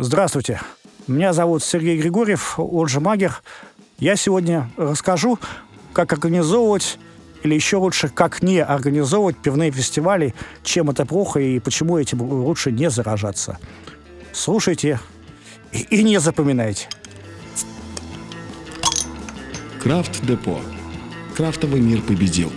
Здравствуйте. 0.00 0.60
Меня 1.06 1.32
зовут 1.32 1.62
Сергей 1.62 1.96
Григорьев, 1.96 2.58
он 2.58 2.88
же 2.88 2.98
Магер. 2.98 3.40
Я 4.00 4.16
сегодня 4.16 4.68
расскажу, 4.76 5.38
как 5.92 6.12
организовывать 6.12 6.98
или 7.44 7.54
еще 7.54 7.76
лучше, 7.76 8.08
как 8.08 8.42
не 8.42 8.58
организовывать 8.58 9.36
пивные 9.36 9.70
фестивали, 9.70 10.34
чем 10.64 10.90
это 10.90 11.06
плохо 11.06 11.38
и 11.38 11.60
почему 11.60 11.96
этим 11.96 12.22
лучше 12.22 12.72
не 12.72 12.90
заражаться. 12.90 13.60
Слушайте 14.32 14.98
и, 15.70 15.82
и 15.82 16.02
не 16.02 16.18
запоминайте. 16.18 16.88
Крафт-депо. 19.80 20.58
Крафтовый 21.36 21.80
мир 21.80 22.02
победил. 22.02 22.50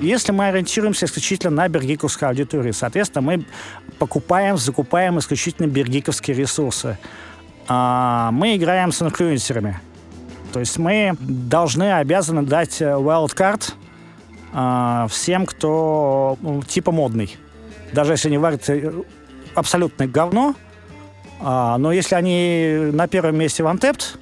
Если 0.00 0.30
мы 0.30 0.46
ориентируемся 0.46 1.06
исключительно 1.06 1.56
на 1.56 1.68
бергиковскую 1.68 2.28
аудиторию, 2.28 2.72
соответственно, 2.72 3.22
мы 3.22 3.44
покупаем, 3.98 4.56
закупаем 4.56 5.18
исключительно 5.18 5.66
бергиковские 5.66 6.36
ресурсы. 6.36 6.98
А, 7.66 8.30
мы 8.30 8.56
играем 8.56 8.92
с 8.92 9.02
инфлюенсерами. 9.02 9.80
То 10.52 10.60
есть 10.60 10.78
мы 10.78 11.16
должны, 11.20 11.94
обязаны 11.94 12.42
дать 12.42 12.80
э, 12.80 12.84
wildcard 12.84 13.74
а, 14.52 15.08
всем, 15.08 15.44
кто 15.46 16.38
ну, 16.40 16.62
типа 16.62 16.92
модный. 16.92 17.36
Даже 17.92 18.12
если 18.12 18.28
они 18.28 18.38
варят 18.38 18.68
э, 18.70 18.92
абсолютное 19.54 20.06
говно, 20.06 20.54
а, 21.40 21.76
но 21.76 21.92
если 21.92 22.14
они 22.14 22.90
на 22.92 23.08
первом 23.08 23.36
месте 23.36 23.62
в 23.62 23.66
Антепт, 23.66 24.18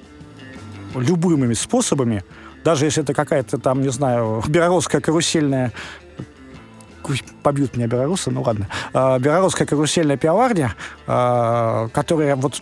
любыми 0.95 1.53
способами, 1.53 2.23
даже 2.63 2.85
если 2.85 3.03
это 3.03 3.13
какая-то 3.13 3.57
там, 3.57 3.81
не 3.81 3.89
знаю, 3.89 4.43
белорусская 4.47 5.01
карусельная 5.01 5.71
побьют 7.43 7.77
меня 7.77 7.87
белорусы, 7.87 8.31
ну 8.31 8.41
ладно. 8.41 8.67
Э, 8.93 9.19
белорусская 9.19 9.65
карусельная 9.65 10.17
пивоварня, 10.17 10.75
э, 11.07 11.89
которая 11.93 12.35
вот 12.35 12.61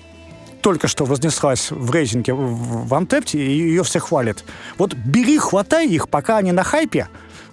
только 0.62 0.88
что 0.88 1.06
вознеслась 1.06 1.70
в 1.72 1.92
рейтинге 1.92 2.34
в, 2.34 2.94
Антепте, 2.94 3.38
и 3.38 3.52
ее 3.52 3.84
все 3.84 4.00
хвалят. 4.00 4.44
Вот 4.78 4.94
бери, 4.94 5.38
хватай 5.38 5.88
их, 5.88 6.10
пока 6.10 6.38
они 6.38 6.52
на 6.52 6.64
хайпе, 6.64 7.08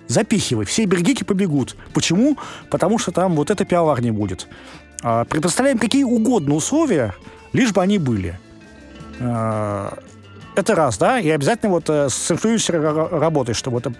запихивай. 0.09 0.65
Все 0.65 0.85
бергики 0.87 1.23
побегут. 1.23 1.77
Почему? 1.93 2.39
Потому 2.71 2.99
что 2.99 3.13
там 3.13 3.35
вот 3.35 3.51
эта 3.51 3.65
пивоварня 3.65 4.13
будет. 4.13 4.49
Э, 5.03 5.25
предоставляем 5.29 5.79
какие 5.79 6.05
угодно 6.05 6.55
условия, 6.55 7.15
лишь 7.53 7.73
бы 7.73 7.83
они 7.83 7.99
были. 7.99 8.39
Э, 10.55 10.61
это 10.61 10.75
раз, 10.75 10.99
да, 10.99 11.19
и 11.19 11.29
обязательно 11.31 11.73
вот 11.73 11.89
э, 11.89 12.09
с 12.09 12.31
инфлюенсерами 12.31 13.19
работаешь, 13.19 13.57
чтобы 13.57 13.79
это... 13.79 13.93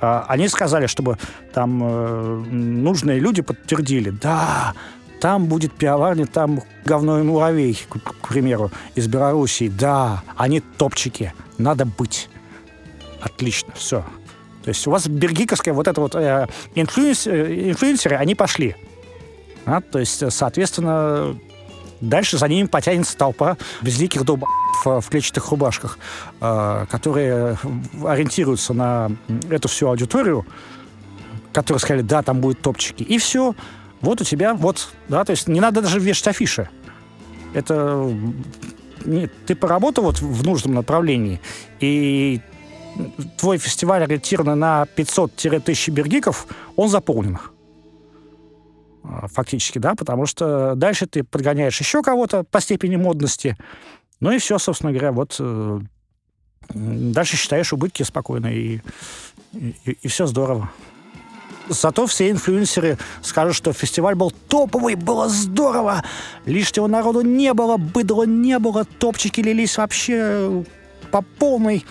Э, 0.00 0.22
они 0.28 0.48
сказали, 0.48 0.86
чтобы 0.86 1.18
там 1.52 1.82
э, 1.82 2.44
нужные 2.50 3.18
люди 3.18 3.42
подтвердили, 3.42 4.10
да, 4.10 4.74
там 5.20 5.46
будет 5.46 5.72
пивоварня, 5.72 6.26
там 6.26 6.62
говно 6.84 7.20
и 7.20 7.22
муравей, 7.22 7.78
к, 7.88 8.28
примеру, 8.28 8.70
из 8.94 9.06
Белоруссии, 9.06 9.68
да, 9.68 10.22
они 10.36 10.60
топчики, 10.60 11.32
надо 11.58 11.84
быть. 11.84 12.28
Отлично, 13.20 13.72
все. 13.76 14.04
То 14.64 14.68
есть 14.68 14.86
у 14.86 14.90
вас 14.90 15.06
beer 15.06 15.24
geek 15.24 15.42
овская 15.42 15.74
вот 15.74 15.86
это 15.86 16.00
вот 16.00 16.14
э, 16.14 16.48
influence, 16.74 17.26
э, 17.26 17.70
инфлюенсеры, 17.70 18.16
они 18.16 18.34
пошли. 18.34 18.74
А, 19.64 19.80
то 19.80 20.00
есть, 20.00 20.32
соответственно, 20.32 21.38
Дальше 22.02 22.36
за 22.36 22.48
ними 22.48 22.66
потянется 22.66 23.16
толпа 23.16 23.56
безликих 23.80 24.24
долб 24.24 24.44
в 24.84 25.04
клетчатых 25.08 25.48
рубашках, 25.50 25.98
э, 26.40 26.86
которые 26.90 27.56
ориентируются 28.04 28.74
на 28.74 29.12
эту 29.48 29.68
всю 29.68 29.86
аудиторию, 29.88 30.44
которые 31.52 31.78
сказали, 31.80 32.02
да, 32.02 32.22
там 32.22 32.40
будут 32.40 32.60
топчики. 32.60 33.04
И 33.04 33.18
все. 33.18 33.54
Вот 34.00 34.20
у 34.20 34.24
тебя, 34.24 34.54
вот, 34.54 34.90
да, 35.08 35.24
то 35.24 35.30
есть 35.30 35.46
не 35.46 35.60
надо 35.60 35.80
даже 35.80 36.00
вешать 36.00 36.26
афиши. 36.26 36.68
Это 37.54 38.12
не, 39.04 39.28
ты 39.46 39.54
поработал 39.54 40.02
вот 40.02 40.20
в 40.20 40.44
нужном 40.44 40.74
направлении, 40.74 41.40
и 41.78 42.40
твой 43.38 43.58
фестиваль 43.58 44.02
ориентирован 44.02 44.58
на 44.58 44.86
500-1000 44.96 45.90
бергиков, 45.92 46.48
он 46.74 46.88
заполнен. 46.88 47.38
А, 49.04 49.26
фактически, 49.28 49.78
да, 49.78 49.94
потому 49.94 50.26
что 50.26 50.74
дальше 50.76 51.06
ты 51.06 51.24
подгоняешь 51.24 51.78
еще 51.80 52.02
кого-то 52.02 52.44
по 52.44 52.60
степени 52.60 52.96
модности, 52.96 53.56
ну 54.20 54.30
и 54.30 54.38
все, 54.38 54.58
собственно 54.58 54.92
говоря, 54.92 55.12
вот 55.12 55.36
э, 55.40 55.80
дальше 56.68 57.36
считаешь 57.36 57.72
убытки 57.72 58.04
спокойно, 58.04 58.46
и, 58.46 58.80
и, 59.52 59.74
и 59.84 60.08
все 60.08 60.26
здорово. 60.26 60.70
Зато 61.68 62.06
все 62.06 62.30
инфлюенсеры 62.30 62.98
скажут, 63.22 63.56
что 63.56 63.72
фестиваль 63.72 64.14
был 64.14 64.32
топовый, 64.48 64.94
было 64.94 65.28
здорово, 65.28 66.04
лишнего 66.44 66.86
народу 66.86 67.22
не 67.22 67.52
было, 67.54 67.76
быдла 67.76 68.24
не 68.24 68.58
было, 68.58 68.84
топчики 68.84 69.40
лились 69.40 69.78
вообще 69.78 70.64
по 71.10 71.22
полной. 71.22 71.84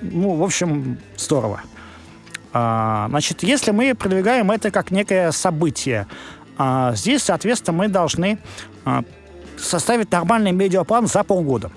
Ну, 0.00 0.34
в 0.34 0.42
общем, 0.42 0.98
здорово. 1.16 1.62
А, 2.52 3.06
значит, 3.08 3.42
если 3.42 3.70
мы 3.70 3.94
продвигаем 3.94 4.50
это 4.50 4.70
как 4.70 4.90
некое 4.90 5.30
событие, 5.32 6.06
а, 6.64 6.94
здесь, 6.94 7.24
соответственно, 7.24 7.76
мы 7.76 7.88
должны 7.88 8.38
а, 8.84 9.02
составить 9.58 10.12
нормальный 10.12 10.52
медиаплан 10.52 11.08
за 11.08 11.24
полгода. 11.24 11.72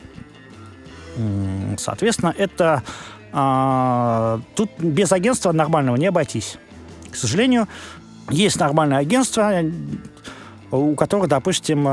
Соответственно, 1.77 2.35
это 2.37 2.83
а, 3.31 4.39
тут 4.55 4.69
без 4.77 5.11
агентства 5.11 5.51
нормального 5.53 5.95
не 5.95 6.05
обойтись. 6.05 6.57
К 7.11 7.15
сожалению, 7.15 7.67
есть 8.29 8.59
нормальное 8.59 8.99
агентство, 8.99 9.51
у 10.69 10.93
которых, 10.93 11.29
допустим, 11.29 11.87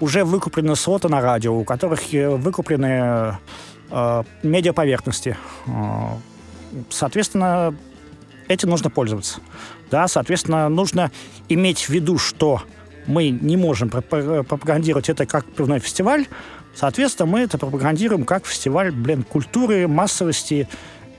уже 0.00 0.24
выкуплены 0.24 0.74
слоты 0.74 1.08
на 1.08 1.20
радио, 1.20 1.56
у 1.56 1.64
которых 1.64 2.12
э, 2.12 2.28
выкуплены 2.28 3.38
медиаповерхности. 4.42 5.36
Соответственно, 6.88 7.74
этим 8.52 8.70
нужно 8.70 8.90
пользоваться. 8.90 9.40
Да, 9.90 10.08
соответственно, 10.08 10.68
нужно 10.68 11.10
иметь 11.48 11.80
в 11.80 11.88
виду, 11.90 12.18
что 12.18 12.62
мы 13.06 13.30
не 13.30 13.56
можем 13.56 13.88
пропагандировать 13.90 15.08
это 15.08 15.26
как 15.26 15.44
пивной 15.46 15.80
фестиваль, 15.80 16.26
соответственно, 16.74 17.26
мы 17.26 17.40
это 17.40 17.58
пропагандируем 17.58 18.24
как 18.24 18.46
фестиваль, 18.46 18.92
блин, 18.92 19.24
культуры, 19.24 19.88
массовости, 19.88 20.68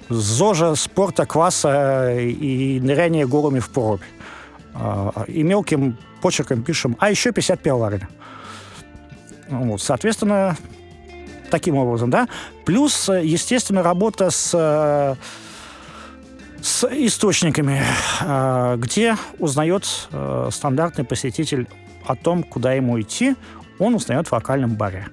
зожа, 0.10 0.76
спорта, 0.76 1.26
кваса 1.26 2.14
и 2.14 2.80
ныряния 2.80 3.28
голыми 3.28 3.60
в 3.60 3.70
прорубь. 3.70 4.02
А, 4.74 5.26
и 5.28 5.44
мелким 5.44 5.98
почерком 6.22 6.64
пишем, 6.64 6.96
а 7.00 7.12
еще 7.12 7.32
50 7.32 7.60
пивоварен. 7.60 8.08
Вот, 9.50 9.82
соответственно, 9.82 10.58
таким 11.52 11.76
образом, 11.76 12.10
да. 12.10 12.28
Плюс, 12.66 13.10
естественно, 13.10 13.84
работа 13.84 14.32
с 14.32 15.18
с 16.64 16.88
источниками, 16.90 17.84
а, 18.22 18.78
где 18.78 19.18
узнает 19.38 19.86
э, 20.12 20.50
стандартный 20.50 21.04
посетитель 21.04 21.68
о 22.06 22.16
том, 22.16 22.42
куда 22.42 22.72
ему 22.72 23.00
идти, 23.02 23.36
он 23.80 23.96
узнает 23.96 24.30
в 24.30 24.32
локальном 24.32 24.76
баре. 24.76 25.10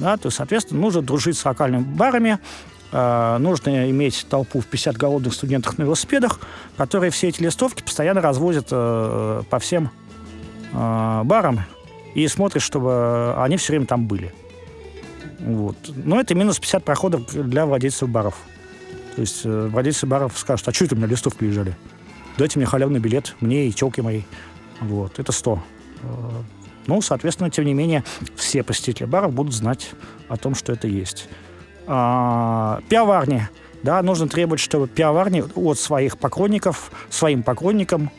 Да, 0.00 0.16
то 0.16 0.28
есть, 0.28 0.38
соответственно, 0.38 0.80
нужно 0.80 1.02
дружить 1.02 1.36
с 1.36 1.44
локальными 1.44 1.82
барами, 1.82 2.38
э, 2.90 3.36
нужно 3.38 3.90
иметь 3.90 4.26
толпу 4.30 4.60
в 4.60 4.66
50 4.66 4.96
голодных 4.96 5.34
студентов 5.34 5.76
на 5.76 5.82
велосипедах, 5.82 6.40
которые 6.78 7.10
все 7.10 7.28
эти 7.28 7.42
листовки 7.42 7.82
постоянно 7.82 8.22
развозят 8.22 8.68
э, 8.70 9.42
по 9.48 9.58
всем 9.58 9.90
барам 10.72 11.60
и 12.14 12.26
смотрят, 12.28 12.62
чтобы 12.62 13.34
они 13.36 13.58
все 13.58 13.74
время 13.74 13.84
там 13.84 14.06
были. 14.06 14.32
Вот. 15.38 15.76
Но 15.94 16.18
это 16.18 16.34
минус 16.34 16.58
50 16.58 16.82
проходов 16.82 17.30
для 17.30 17.66
владельцев 17.66 18.08
баров. 18.08 18.36
То 19.14 19.20
есть 19.20 19.42
э, 19.44 19.68
владельцы 19.70 20.06
баров 20.06 20.38
скажут, 20.38 20.66
а 20.68 20.72
что 20.72 20.84
это 20.84 20.94
у 20.94 20.98
меня 20.98 21.06
листовки 21.06 21.44
лежали? 21.44 21.76
Дайте 22.38 22.58
мне 22.58 22.66
халявный 22.66 23.00
билет, 23.00 23.36
мне 23.40 23.68
и 23.68 23.72
телки 23.72 24.00
моей. 24.00 24.26
Вот, 24.80 25.18
это 25.18 25.32
100. 25.32 25.62
Э, 26.02 26.08
ну, 26.86 27.00
соответственно, 27.02 27.50
тем 27.50 27.64
не 27.64 27.74
менее, 27.74 28.04
все 28.36 28.62
посетители 28.62 29.06
баров 29.06 29.32
будут 29.32 29.54
знать 29.54 29.90
о 30.28 30.36
том, 30.36 30.54
что 30.54 30.72
это 30.72 30.88
есть. 30.88 31.28
А, 31.86 32.80
пивоварни. 32.88 33.48
Да, 33.82 34.00
нужно 34.02 34.28
требовать, 34.28 34.60
чтобы 34.60 34.88
пивоварни 34.88 35.44
от 35.54 35.78
своих 35.78 36.16
поклонников, 36.16 36.90
своим 37.10 37.42
поклонникам 37.42 38.10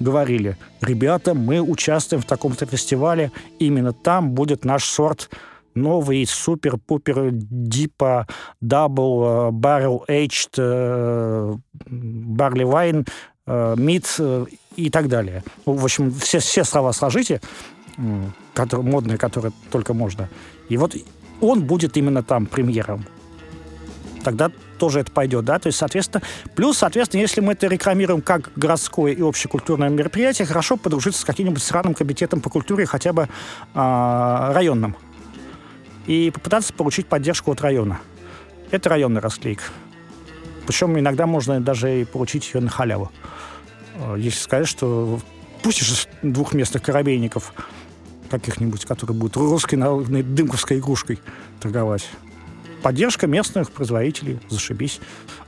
говорили, 0.00 0.56
ребята, 0.80 1.34
мы 1.34 1.60
участвуем 1.60 2.22
в 2.22 2.26
таком-то 2.26 2.66
фестивале, 2.66 3.32
именно 3.58 3.92
там 3.92 4.30
будет 4.30 4.64
наш 4.64 4.84
сорт 4.84 5.30
новый 5.82 6.26
супер-пупер 6.26 7.30
DIPA 7.32 8.26
double 8.60 9.50
barrel 9.52 10.04
aged 10.08 11.60
barley 11.86 12.64
wine 12.64 13.06
mead 13.46 14.20
и 14.76 14.90
так 14.90 15.08
далее. 15.08 15.42
Ну, 15.66 15.72
в 15.72 15.84
общем, 15.84 16.12
все, 16.12 16.38
все 16.38 16.64
слова 16.64 16.92
сложите, 16.92 17.40
которые, 18.54 18.86
модные, 18.86 19.18
которые 19.18 19.52
только 19.70 19.94
можно. 19.94 20.28
И 20.68 20.76
вот 20.76 20.94
он 21.40 21.64
будет 21.64 21.96
именно 21.96 22.22
там 22.22 22.46
премьером. 22.46 23.04
тогда 24.28 24.50
тоже 24.78 25.00
это 25.00 25.10
пойдет, 25.10 25.44
да, 25.44 25.58
то 25.58 25.68
есть, 25.68 25.78
соответственно, 25.78 26.22
плюс, 26.54 26.78
соответственно, 26.78 27.22
если 27.22 27.40
мы 27.40 27.54
это 27.54 27.66
рекламируем 27.66 28.20
как 28.20 28.52
городское 28.56 29.12
и 29.12 29.22
общекультурное 29.22 29.88
мероприятие, 29.88 30.46
хорошо 30.46 30.76
подружиться 30.76 31.22
с 31.22 31.24
каким-нибудь 31.24 31.62
сраным 31.62 31.94
комитетом 31.94 32.40
по 32.40 32.50
культуре, 32.50 32.84
хотя 32.84 33.12
бы 33.12 33.22
э, 33.22 33.28
районным, 33.74 34.96
и 36.08 36.30
попытаться 36.30 36.72
получить 36.72 37.06
поддержку 37.06 37.52
от 37.52 37.60
района. 37.60 38.00
Это 38.72 38.88
районный 38.88 39.20
расклейка. 39.20 39.64
Причем 40.66 40.98
иногда 40.98 41.26
можно 41.26 41.60
даже 41.60 42.00
и 42.00 42.04
получить 42.04 42.52
ее 42.52 42.60
на 42.60 42.70
халяву. 42.70 43.12
А, 43.96 44.16
если 44.16 44.40
сказать, 44.40 44.66
что 44.66 45.20
пустишь 45.62 46.08
двухместных 46.22 46.82
корабейников 46.82 47.52
каких-нибудь, 48.30 48.84
которые 48.84 49.16
будут 49.16 49.36
русской 49.36 49.76
народной 49.76 50.22
дымковской 50.22 50.78
игрушкой 50.78 51.20
торговать. 51.60 52.08
Поддержка 52.82 53.26
местных 53.26 53.70
производителей, 53.70 54.38
зашибись. 54.48 55.00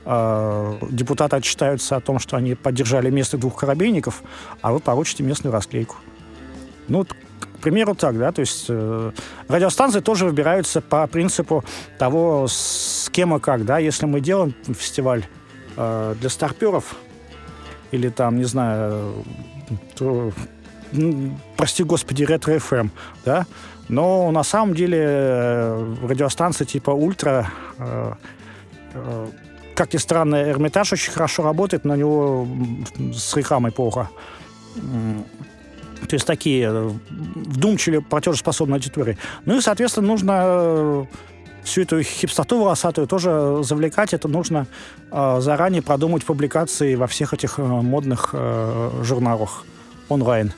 А, 0.05 0.77
депутаты 0.91 1.37
отчитаются 1.37 1.95
о 1.95 2.01
том, 2.01 2.19
что 2.19 2.37
они 2.37 2.53
поддержали 2.53 3.09
местных 3.09 3.41
двух 3.41 3.55
корабейников, 3.55 4.21
а 4.61 4.73
вы 4.73 4.79
получите 4.79 5.23
местную 5.23 5.53
расклейку. 5.53 5.95
Ну, 6.87 7.05
примеру, 7.61 7.95
так, 7.95 8.17
да, 8.17 8.31
то 8.31 8.41
есть 8.41 8.65
э, 8.69 9.11
радиостанции 9.47 9.99
тоже 9.99 10.25
выбираются 10.25 10.81
по 10.81 11.07
принципу 11.07 11.63
того, 11.97 12.47
с 12.47 13.09
кем 13.11 13.35
и 13.35 13.39
как, 13.39 13.65
да, 13.65 13.77
если 13.77 14.05
мы 14.05 14.21
делаем 14.21 14.53
фестиваль 14.65 15.25
э, 15.77 16.15
для 16.19 16.29
старперов 16.29 16.95
или 17.91 18.09
там, 18.09 18.37
не 18.37 18.45
знаю, 18.45 19.13
то 19.95 20.31
ну, 20.91 21.37
прости 21.57 21.83
господи, 21.83 22.23
ретро-ФМ, 22.23 22.75
эм, 22.75 22.91
да, 23.25 23.45
но 23.89 24.31
на 24.31 24.43
самом 24.43 24.73
деле 24.73 24.99
э, 25.01 25.95
радиостанции 26.03 26.65
типа 26.65 26.91
Ультра, 26.91 27.51
э, 27.77 28.13
э, 28.93 29.27
как 29.75 29.93
ни 29.93 29.97
странно, 29.97 30.49
Эрмитаж 30.49 30.93
очень 30.93 31.11
хорошо 31.11 31.43
работает, 31.43 31.85
но 31.85 31.93
у 31.93 31.97
него 31.97 32.47
с 33.13 33.35
рекламой 33.35 33.71
плохо. 33.71 34.09
То 36.07 36.15
есть 36.15 36.25
такие 36.25 36.71
вдумчивые, 37.09 38.01
платежеспособные 38.01 38.75
аудитории. 38.75 39.17
Ну 39.45 39.57
и, 39.57 39.61
соответственно, 39.61 40.07
нужно 40.07 41.07
всю 41.63 41.81
эту 41.81 42.01
хипстоту 42.01 42.59
волосатую 42.59 43.07
тоже 43.07 43.59
завлекать. 43.63 44.13
Это 44.13 44.27
нужно 44.27 44.67
заранее 45.11 45.81
продумать 45.81 46.25
публикации 46.25 46.95
во 46.95 47.07
всех 47.07 47.33
этих 47.33 47.59
модных 47.59 48.33
журналах 49.03 49.65
онлайн 50.09 50.53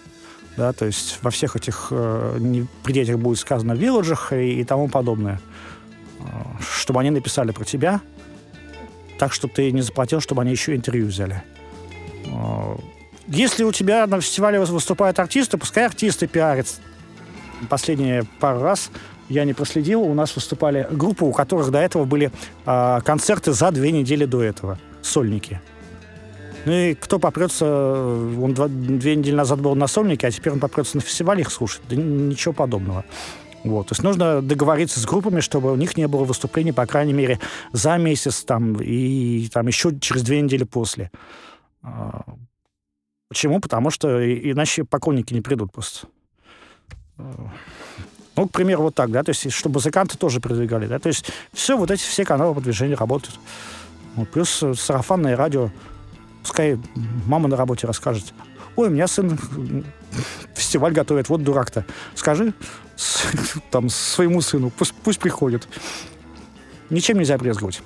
да, 0.57 0.73
то 0.73 0.85
есть 0.85 1.19
во 1.21 1.31
всех 1.31 1.55
этих 1.55 1.87
э, 1.91 2.65
при 2.83 2.93
детях 2.93 3.17
будет 3.17 3.39
сказано 3.39 3.73
вилладжах 3.73 4.33
и, 4.33 4.61
и 4.61 4.63
тому 4.63 4.87
подобное, 4.87 5.39
э, 6.19 6.23
чтобы 6.59 6.99
они 6.99 7.09
написали 7.09 7.51
про 7.51 7.63
тебя, 7.63 8.01
так, 9.17 9.33
чтобы 9.33 9.53
ты 9.53 9.71
не 9.71 9.81
заплатил, 9.81 10.21
чтобы 10.21 10.41
они 10.41 10.51
еще 10.51 10.75
интервью 10.75 11.07
взяли. 11.07 11.43
Если 13.27 13.63
у 13.63 13.71
тебя 13.71 14.05
на 14.07 14.19
фестивале 14.19 14.59
выступают 14.59 15.19
артисты, 15.19 15.57
пускай 15.57 15.85
артисты 15.85 16.27
пиарят. 16.27 16.67
Последние 17.69 18.23
пару 18.39 18.61
раз 18.61 18.91
я 19.29 19.45
не 19.45 19.53
проследил, 19.53 20.01
у 20.01 20.13
нас 20.13 20.35
выступали 20.35 20.87
группы, 20.91 21.23
у 21.23 21.31
которых 21.31 21.71
до 21.71 21.79
этого 21.79 22.03
были 22.03 22.31
э, 22.65 22.99
концерты 23.05 23.53
за 23.53 23.71
две 23.71 23.91
недели 23.91 24.25
до 24.25 24.43
этого, 24.43 24.77
сольники. 25.01 25.61
Ну 26.65 26.71
и 26.71 26.93
кто 26.93 27.19
попрется, 27.19 27.65
он 27.65 28.53
два, 28.53 28.67
две 28.67 29.15
недели 29.15 29.35
назад 29.35 29.61
был 29.61 29.75
на 29.75 29.87
сольнике, 29.87 30.27
а 30.27 30.31
теперь 30.31 30.53
он 30.53 30.59
попрется 30.59 30.97
на 30.97 31.01
фестивале 31.01 31.41
их 31.41 31.51
слушать. 31.51 31.81
Да 31.89 31.95
ничего 31.95 32.53
подобного. 32.53 33.05
Вот. 33.63 33.87
То 33.87 33.93
есть 33.93 34.03
нужно 34.03 34.41
договориться 34.41 34.99
с 34.99 35.05
группами, 35.05 35.39
чтобы 35.39 35.71
у 35.71 35.75
них 35.75 35.97
не 35.97 36.07
было 36.07 36.25
выступлений, 36.25 36.71
по 36.71 36.85
крайней 36.85 37.13
мере, 37.13 37.39
за 37.71 37.97
месяц 37.97 38.43
там, 38.43 38.75
и 38.81 39.47
там, 39.51 39.67
еще 39.67 39.97
через 39.99 40.23
две 40.23 40.41
недели 40.41 40.63
после. 40.63 41.11
Почему? 43.29 43.59
Потому 43.59 43.89
что 43.89 44.23
иначе 44.51 44.83
поклонники 44.83 45.33
не 45.33 45.41
придут 45.41 45.71
просто. 45.71 46.07
Ну, 47.17 48.47
к 48.47 48.51
примеру, 48.51 48.83
вот 48.83 48.95
так, 48.95 49.11
да, 49.11 49.23
то 49.23 49.29
есть, 49.29 49.51
чтобы 49.51 49.73
музыканты 49.75 50.17
тоже 50.17 50.39
продвигали, 50.39 50.87
да, 50.87 50.97
то 50.97 51.07
есть 51.07 51.31
все, 51.51 51.77
вот 51.77 51.91
эти 51.91 52.01
все 52.01 52.25
каналы 52.25 52.55
продвижения 52.55 52.95
работают. 52.95 53.39
Вот, 54.15 54.29
плюс 54.29 54.63
сарафанное 54.75 55.35
радио, 55.35 55.69
Пускай 56.43 56.77
мама 57.25 57.47
на 57.47 57.55
работе 57.55 57.87
расскажет. 57.87 58.33
Ой, 58.75 58.89
у 58.89 58.91
меня 58.91 59.07
сын 59.07 59.39
фестиваль 60.53 60.91
готовит, 60.91 61.29
вот 61.29 61.41
дурак-то. 61.41 61.85
Скажи 62.15 62.53
там 63.71 63.89
своему 63.89 64.41
сыну, 64.41 64.69
пусть, 64.69 64.93
пусть 65.03 65.19
приходит. 65.19 65.67
Ничем 66.89 67.17
нельзя 67.17 67.37
брезговать. 67.37 67.81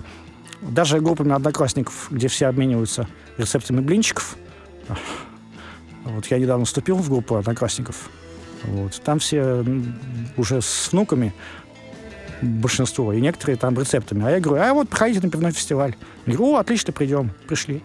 Даже 0.62 1.00
группами 1.00 1.34
одноклассников, 1.34 2.08
где 2.10 2.28
все 2.28 2.48
обмениваются 2.48 3.08
рецептами 3.38 3.80
блинчиков. 3.80 4.36
Вот 6.08 6.26
я 6.28 6.40
недавно 6.40 6.66
вступил 6.66 6.98
в 6.98 7.10
группу 7.10 7.36
одноклассников. 7.36 8.10
Вот. 8.64 9.02
Там 9.04 9.20
все 9.20 9.64
уже 10.36 10.62
с 10.62 10.92
внуками 10.92 11.34
большинство, 12.42 13.14
и 13.14 13.22
некоторые 13.22 13.58
там 13.58 13.78
рецептами. 13.80 14.26
А 14.26 14.32
я 14.32 14.40
говорю, 14.40 14.64
а 14.64 14.74
вот 14.74 14.90
приходите 14.90 15.22
на 15.22 15.30
пивной 15.30 15.52
фестиваль. 15.52 15.96
Я 16.26 16.34
говорю, 16.34 16.54
о, 16.54 16.60
отлично, 16.60 16.94
придем. 16.94 17.32
Пришли 17.48 17.82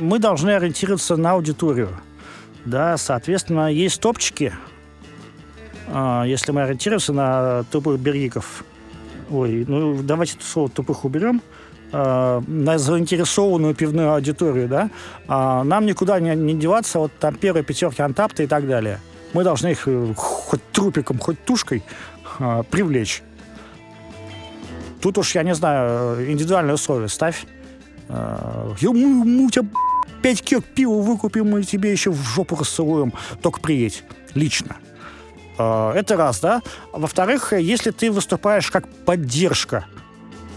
мы 0.00 0.18
должны 0.18 0.50
ориентироваться 0.50 1.16
на 1.16 1.32
аудиторию. 1.32 1.90
Да, 2.64 2.96
соответственно, 2.96 3.72
есть 3.72 4.00
топчики. 4.00 4.52
А, 5.88 6.24
если 6.24 6.52
мы 6.52 6.62
ориентируемся 6.62 7.12
на 7.12 7.64
тупых 7.64 7.98
бергиков, 7.98 8.64
ой, 9.30 9.64
ну 9.66 10.02
давайте 10.02 10.36
слово 10.40 10.68
тупых 10.68 11.04
уберем, 11.04 11.40
на 11.92 12.78
заинтересованную 12.78 13.74
пивную 13.74 14.12
аудиторию, 14.12 14.68
да, 14.68 14.90
а, 15.26 15.64
нам 15.64 15.86
никуда 15.86 16.20
не, 16.20 16.34
не 16.34 16.54
деваться, 16.54 16.98
вот 16.98 17.12
там 17.18 17.34
первые 17.34 17.64
пятерки 17.64 18.02
антапта 18.02 18.42
и 18.42 18.46
так 18.46 18.66
далее. 18.66 19.00
Мы 19.32 19.42
должны 19.44 19.68
их 19.68 19.84
э, 19.86 20.12
хоть 20.16 20.60
трупиком, 20.72 21.18
хоть 21.18 21.42
тушкой 21.44 21.82
а, 22.38 22.62
привлечь. 22.62 23.22
Тут 25.00 25.16
уж, 25.16 25.34
я 25.34 25.42
не 25.42 25.54
знаю, 25.54 26.30
индивидуальные 26.30 26.74
условия 26.74 27.08
ставь. 27.08 27.46
Мы, 28.08 28.92
мы 28.92 29.46
у 29.46 29.50
тебя 29.50 29.66
пять 30.22 30.42
кек 30.42 30.64
пива 30.64 31.00
выкупим, 31.00 31.50
мы 31.50 31.62
тебе 31.62 31.92
еще 31.92 32.10
в 32.10 32.20
жопу 32.20 32.56
расцелуем. 32.56 33.12
Только 33.42 33.60
приедь. 33.60 34.02
Лично. 34.34 34.76
Это 35.56 36.16
раз, 36.16 36.40
да? 36.40 36.62
Во-вторых, 36.92 37.52
если 37.52 37.90
ты 37.90 38.10
выступаешь 38.10 38.70
как 38.70 38.88
поддержка, 39.04 39.86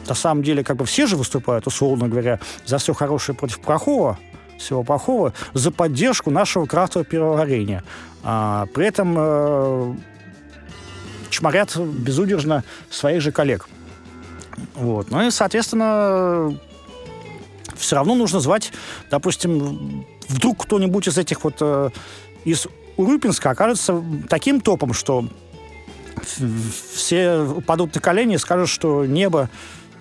на 0.07 0.15
самом 0.15 0.43
деле, 0.43 0.63
как 0.63 0.77
бы 0.77 0.85
все 0.85 1.07
же 1.07 1.15
выступают, 1.15 1.67
условно 1.67 2.07
говоря, 2.07 2.39
за 2.65 2.77
все 2.77 2.93
хорошее 2.93 3.37
против 3.37 3.59
плохого, 3.59 4.17
всего 4.57 4.83
плохого, 4.83 5.33
за 5.53 5.71
поддержку 5.71 6.31
нашего 6.31 6.65
крафтового 6.65 7.05
пивоварения. 7.05 7.83
А, 8.23 8.67
при 8.73 8.85
этом 8.85 9.15
э, 9.17 9.95
чморят 11.29 11.75
безудержно 11.77 12.63
своих 12.89 13.21
же 13.21 13.31
коллег. 13.31 13.67
Вот. 14.75 15.09
Ну 15.09 15.25
и, 15.25 15.31
соответственно, 15.31 16.55
все 17.75 17.95
равно 17.95 18.15
нужно 18.15 18.39
звать, 18.39 18.71
допустим, 19.09 20.05
вдруг 20.27 20.63
кто-нибудь 20.63 21.07
из 21.07 21.17
этих 21.17 21.43
вот 21.43 21.55
э, 21.61 21.89
из 22.45 22.67
Урюпинска 22.97 23.49
окажется 23.49 24.03
таким 24.29 24.61
топом, 24.61 24.93
что 24.93 25.25
все 26.93 27.39
упадут 27.39 27.95
на 27.95 28.01
колени 28.01 28.35
и 28.35 28.37
скажут, 28.37 28.69
что 28.69 29.05
небо 29.05 29.49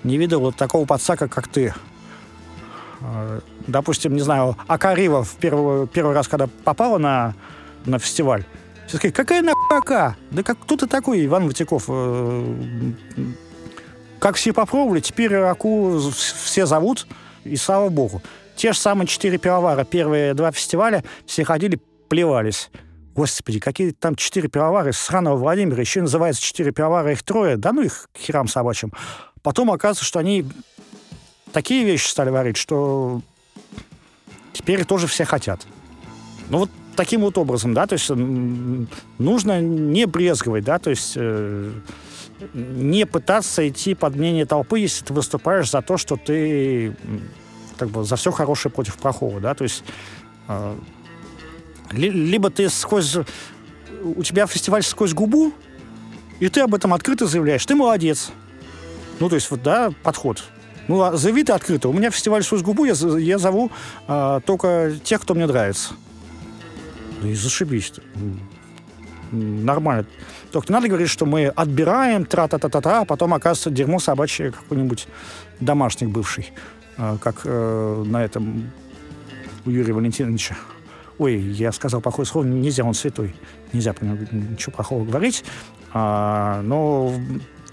не 0.04 0.16
видело 0.16 0.52
такого 0.52 0.84
подсака, 0.86 1.28
как 1.28 1.48
ты. 1.48 1.74
Э, 3.00 3.40
допустим, 3.66 4.14
не 4.14 4.20
знаю, 4.20 4.56
Акарива 4.66 5.24
в 5.24 5.34
первый, 5.36 5.86
первый 5.86 6.14
раз, 6.14 6.28
когда 6.28 6.48
попала 6.64 6.98
на, 6.98 7.34
на 7.84 7.98
фестиваль, 7.98 8.44
все 8.86 8.96
сказали, 8.96 9.14
какая 9.14 9.42
нахуй 9.42 9.78
Ака? 9.78 10.16
Да 10.30 10.42
как, 10.42 10.58
кто 10.58 10.76
ты 10.76 10.86
такой, 10.86 11.24
Иван 11.24 11.46
Ватяков? 11.46 11.84
Э, 11.88 12.56
как 14.18 14.36
все 14.36 14.52
попробовали, 14.52 15.00
теперь 15.00 15.34
Аку 15.36 16.00
все 16.10 16.66
зовут, 16.66 17.06
и 17.44 17.56
слава 17.56 17.88
богу. 17.88 18.22
Те 18.56 18.72
же 18.72 18.78
самые 18.78 19.06
четыре 19.06 19.38
пивовара, 19.38 19.84
первые 19.84 20.34
два 20.34 20.52
фестиваля, 20.52 21.02
все 21.24 21.44
ходили, 21.44 21.80
плевались. 22.08 22.70
Господи, 23.14 23.58
какие 23.58 23.92
там 23.92 24.14
четыре 24.16 24.48
пивовара 24.48 24.90
из 24.90 24.98
сраного 24.98 25.36
Владимира, 25.36 25.80
еще 25.80 26.00
называется 26.00 26.42
четыре 26.42 26.70
пивовара, 26.72 27.12
их 27.12 27.22
трое, 27.22 27.56
да 27.56 27.72
ну 27.72 27.82
их 27.82 28.08
херам 28.18 28.48
собачьим. 28.48 28.92
Потом 29.42 29.70
оказывается, 29.70 30.04
что 30.04 30.18
они 30.18 30.44
такие 31.52 31.84
вещи 31.84 32.08
стали 32.08 32.30
варить, 32.30 32.56
что 32.56 33.22
теперь 34.52 34.84
тоже 34.84 35.06
все 35.06 35.24
хотят. 35.24 35.66
Ну 36.48 36.58
вот 36.58 36.70
таким 36.96 37.22
вот 37.22 37.38
образом, 37.38 37.74
да, 37.74 37.86
то 37.86 37.94
есть 37.94 38.10
нужно 39.18 39.60
не 39.60 40.06
брезговать, 40.06 40.64
да, 40.64 40.78
то 40.78 40.90
есть 40.90 41.14
э, 41.16 41.72
не 42.54 43.06
пытаться 43.06 43.66
идти 43.68 43.94
под 43.94 44.16
мнение 44.16 44.46
толпы, 44.46 44.80
если 44.80 45.04
ты 45.04 45.14
выступаешь 45.14 45.70
за 45.70 45.82
то, 45.82 45.96
что 45.96 46.16
ты 46.16 46.94
как 47.78 47.88
бы 47.88 48.04
за 48.04 48.16
все 48.16 48.30
хорошее 48.30 48.72
против 48.72 48.96
плохого, 48.96 49.40
да, 49.40 49.54
то 49.54 49.64
есть 49.64 49.84
э, 50.48 50.76
ли, 51.92 52.10
либо 52.10 52.50
ты 52.50 52.68
сквозь 52.68 53.16
у 54.02 54.22
тебя 54.22 54.46
фестиваль 54.46 54.82
сквозь 54.82 55.14
губу, 55.14 55.52
и 56.38 56.48
ты 56.48 56.60
об 56.60 56.74
этом 56.74 56.92
открыто 56.94 57.26
заявляешь, 57.26 57.64
ты 57.64 57.74
молодец. 57.74 58.30
Ну, 59.20 59.28
то 59.28 59.34
есть, 59.36 59.50
вот, 59.50 59.62
да, 59.62 59.92
подход. 60.02 60.42
Ну, 60.88 61.02
а 61.02 61.16
заяви 61.16 61.44
ты 61.44 61.52
открыто. 61.52 61.88
У 61.88 61.92
меня 61.92 62.10
фестиваль 62.10 62.42
«Сквозь 62.42 62.62
губу», 62.62 62.84
я, 62.84 62.94
я 63.18 63.38
зову 63.38 63.70
а, 64.08 64.40
только 64.40 64.94
тех, 65.04 65.20
кто 65.20 65.34
мне 65.34 65.46
нравится. 65.46 65.92
Да 67.22 67.28
и 67.28 67.34
зашибись 67.34 67.92
м, 68.16 69.64
Нормально. 69.64 70.06
Только 70.50 70.72
надо 70.72 70.88
говорить, 70.88 71.08
что 71.08 71.26
мы 71.26 71.46
отбираем, 71.46 72.24
тра-та-та-та-та, 72.24 73.02
а 73.02 73.04
потом 73.04 73.34
оказывается 73.34 73.70
дерьмо 73.70 74.00
собачье 74.00 74.50
какой-нибудь 74.50 75.06
домашний 75.60 76.08
бывший, 76.08 76.52
а, 76.96 77.18
как 77.18 77.42
э, 77.44 78.04
на 78.06 78.24
этом 78.24 78.72
у 79.64 79.70
Юрия 79.70 79.92
Валентиновича. 79.92 80.56
Ой, 81.18 81.38
я 81.38 81.70
сказал 81.70 82.00
плохое 82.00 82.26
слово, 82.26 82.46
нельзя, 82.46 82.82
он 82.82 82.94
святой. 82.94 83.34
Нельзя 83.72 83.92
про 83.92 84.06
него 84.06 84.26
ничего 84.32 84.72
плохого 84.72 85.04
говорить. 85.04 85.44
А, 85.92 86.62
но 86.62 87.12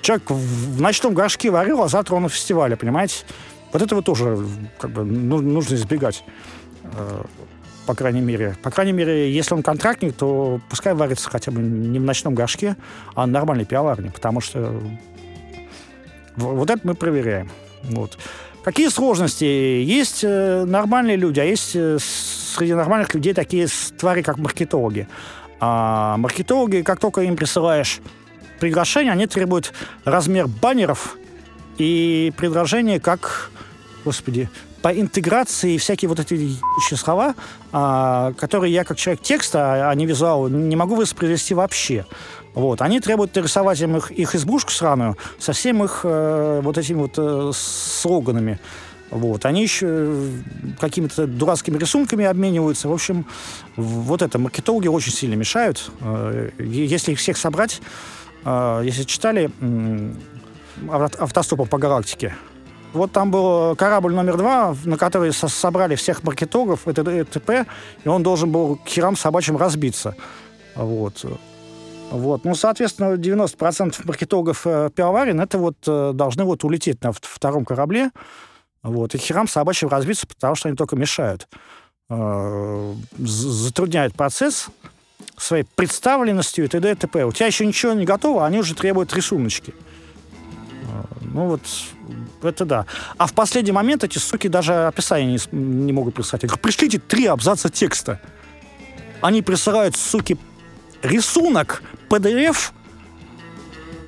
человек 0.01 0.29
в 0.29 0.81
ночном 0.81 1.13
горшке 1.13 1.51
варил, 1.51 1.81
а 1.83 1.87
завтра 1.87 2.15
он 2.15 2.23
на 2.23 2.29
фестивале, 2.29 2.75
понимаете? 2.75 3.25
Вот 3.73 3.81
этого 3.81 4.01
тоже 4.01 4.37
как 4.79 4.91
бы 4.91 5.03
ну- 5.03 5.41
нужно 5.41 5.75
избегать. 5.75 6.23
Э, 6.83 7.23
По 7.85 7.95
крайней 7.95 8.19
мере. 8.19 8.57
По 8.63 8.69
крайней 8.69 8.91
мере, 8.91 9.31
если 9.31 9.53
он 9.53 9.63
контрактник, 9.63 10.13
то 10.13 10.59
пускай 10.69 10.93
варится 10.93 11.29
хотя 11.29 11.51
бы 11.51 11.61
не 11.61 11.99
в 11.99 12.03
ночном 12.03 12.35
горшке, 12.35 12.75
а 13.15 13.25
в 13.25 13.29
нормальной 13.29 13.63
пивоварне, 13.63 14.11
потому 14.11 14.41
что 14.41 14.73
вот 16.35 16.69
это 16.69 16.81
мы 16.83 16.95
проверяем. 16.95 17.49
Вот. 17.83 18.17
Какие 18.63 18.89
сложности? 18.89 19.45
Есть 19.45 20.23
э, 20.23 20.65
нормальные 20.65 21.15
люди, 21.15 21.39
а 21.39 21.43
есть 21.45 21.75
э, 21.75 21.97
среди 21.99 22.73
нормальных 22.73 23.13
людей 23.13 23.33
такие 23.33 23.67
твари, 23.97 24.21
как 24.21 24.37
маркетологи. 24.37 25.07
А 25.61 26.17
маркетологи, 26.17 26.81
как 26.81 26.99
только 26.99 27.21
им 27.21 27.37
присылаешь 27.37 28.01
приглашение, 28.59 29.13
они 29.13 29.27
требуют 29.27 29.73
размер 30.05 30.47
баннеров 30.47 31.17
и 31.77 32.33
предложения 32.37 32.99
как, 32.99 33.51
господи, 34.05 34.49
по 34.81 34.89
интеграции 34.89 35.77
всякие 35.77 36.09
вот 36.09 36.19
эти 36.19 36.55
слова, 36.95 37.35
а, 37.71 38.33
которые 38.33 38.73
я 38.73 38.83
как 38.83 38.97
человек 38.97 39.21
текста, 39.21 39.89
а 39.89 39.95
не 39.95 40.05
визуал, 40.05 40.47
не 40.47 40.75
могу 40.75 40.95
воспроизвести 40.95 41.53
вообще. 41.53 42.05
Вот. 42.53 42.81
Они 42.81 42.99
требуют 42.99 43.35
рисовать 43.37 43.81
им 43.81 43.97
их, 43.97 44.11
их 44.11 44.33
избушку 44.33 44.71
сраную 44.71 45.15
со 45.37 45.53
всеми 45.53 45.83
их 45.83 46.01
э, 46.03 46.61
вот 46.63 46.77
этими 46.77 46.97
вот 46.97 47.13
э, 47.17 47.51
слоганами. 47.53 48.59
Вот. 49.11 49.45
Они 49.45 49.61
еще 49.61 49.87
э, 49.89 50.31
какими-то 50.79 51.27
дурацкими 51.27 51.77
рисунками 51.77 52.25
обмениваются. 52.25 52.89
В 52.89 52.93
общем, 52.93 53.25
вот 53.75 54.21
это 54.21 54.39
маркетологи 54.39 54.87
очень 54.87 55.11
сильно 55.11 55.35
мешают. 55.35 55.91
Э, 56.01 56.49
Если 56.57 57.11
их 57.11 57.19
всех 57.19 57.37
собрать, 57.37 57.79
если 58.45 59.03
читали 59.03 59.51
автостопом 61.19 61.67
по 61.67 61.77
галактике, 61.77 62.35
вот 62.93 63.11
там 63.11 63.31
был 63.31 63.75
корабль 63.75 64.13
номер 64.13 64.37
два, 64.37 64.75
на 64.85 64.97
который 64.97 65.33
со- 65.33 65.47
собрали 65.47 65.95
всех 65.95 66.23
маркетологов, 66.23 66.87
это 66.87 67.01
э, 67.09 67.25
ТП, 67.25 67.67
и 68.03 68.07
он 68.07 68.23
должен 68.23 68.51
был 68.51 68.77
к 68.77 68.87
херам 68.87 69.15
собачьим 69.15 69.57
разбиться. 69.57 70.15
Вот. 70.75 71.25
Вот. 72.11 72.45
Ну, 72.45 72.55
соответственно, 72.55 73.15
90% 73.15 74.01
маркетологов 74.05 74.65
э, 74.65 74.89
пивоварен 74.95 75.41
это 75.41 75.57
вот 75.57 75.77
э, 75.85 76.11
должны 76.13 76.45
вот 76.45 76.63
улететь 76.63 77.03
на 77.03 77.11
втором 77.11 77.65
корабле, 77.65 78.11
вот, 78.83 79.13
и 79.15 79.17
херам 79.17 79.47
собачьим 79.47 79.89
разбиться, 79.89 80.25
потому 80.25 80.55
что 80.55 80.69
они 80.69 80.77
только 80.77 80.95
мешают. 80.95 81.47
Э, 82.09 82.93
затрудняют 83.17 84.15
процесс 84.15 84.69
своей 85.37 85.63
представленностью 85.63 86.65
и 86.65 86.67
т.д. 86.67 86.91
и 86.91 86.95
т.п. 86.95 87.25
У 87.25 87.31
тебя 87.31 87.45
еще 87.45 87.65
ничего 87.65 87.93
не 87.93 88.05
готово, 88.05 88.43
а 88.43 88.47
они 88.47 88.59
уже 88.59 88.75
требуют 88.75 89.13
рисуночки. 89.13 89.73
Э, 90.83 91.03
Ну 91.21 91.47
вот, 91.47 91.61
это 92.41 92.65
да. 92.65 92.85
А 93.17 93.27
в 93.27 93.33
последний 93.33 93.71
момент 93.71 94.03
эти 94.03 94.17
суки 94.17 94.47
даже 94.47 94.87
описания 94.87 95.25
не, 95.25 95.39
не 95.55 95.93
могут 95.93 96.15
прислать. 96.15 96.43
Я 96.43 96.49
говорю, 96.49 96.61
пришлите 96.61 96.99
три 96.99 97.27
абзаца 97.27 97.69
текста. 97.69 98.19
Они 99.21 99.41
присылают, 99.41 99.95
суки, 99.95 100.37
рисунок, 101.01 101.83
PDF, 102.09 102.71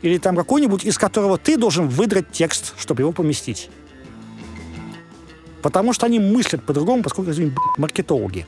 или 0.02 0.18
там 0.18 0.36
какой-нибудь, 0.36 0.86
из 0.86 0.98
которого 0.98 1.38
ты 1.38 1.58
должен 1.58 1.88
выдрать 1.88 2.32
текст, 2.32 2.74
чтобы 2.78 3.02
его 3.02 3.12
поместить. 3.12 3.70
Потому 5.62 5.94
что 5.94 6.06
они 6.06 6.20
мыслят 6.20 6.64
по-другому, 6.64 7.04
поскольку 7.04 7.32
блядь, 7.32 7.52
маркетологи. 7.78 8.48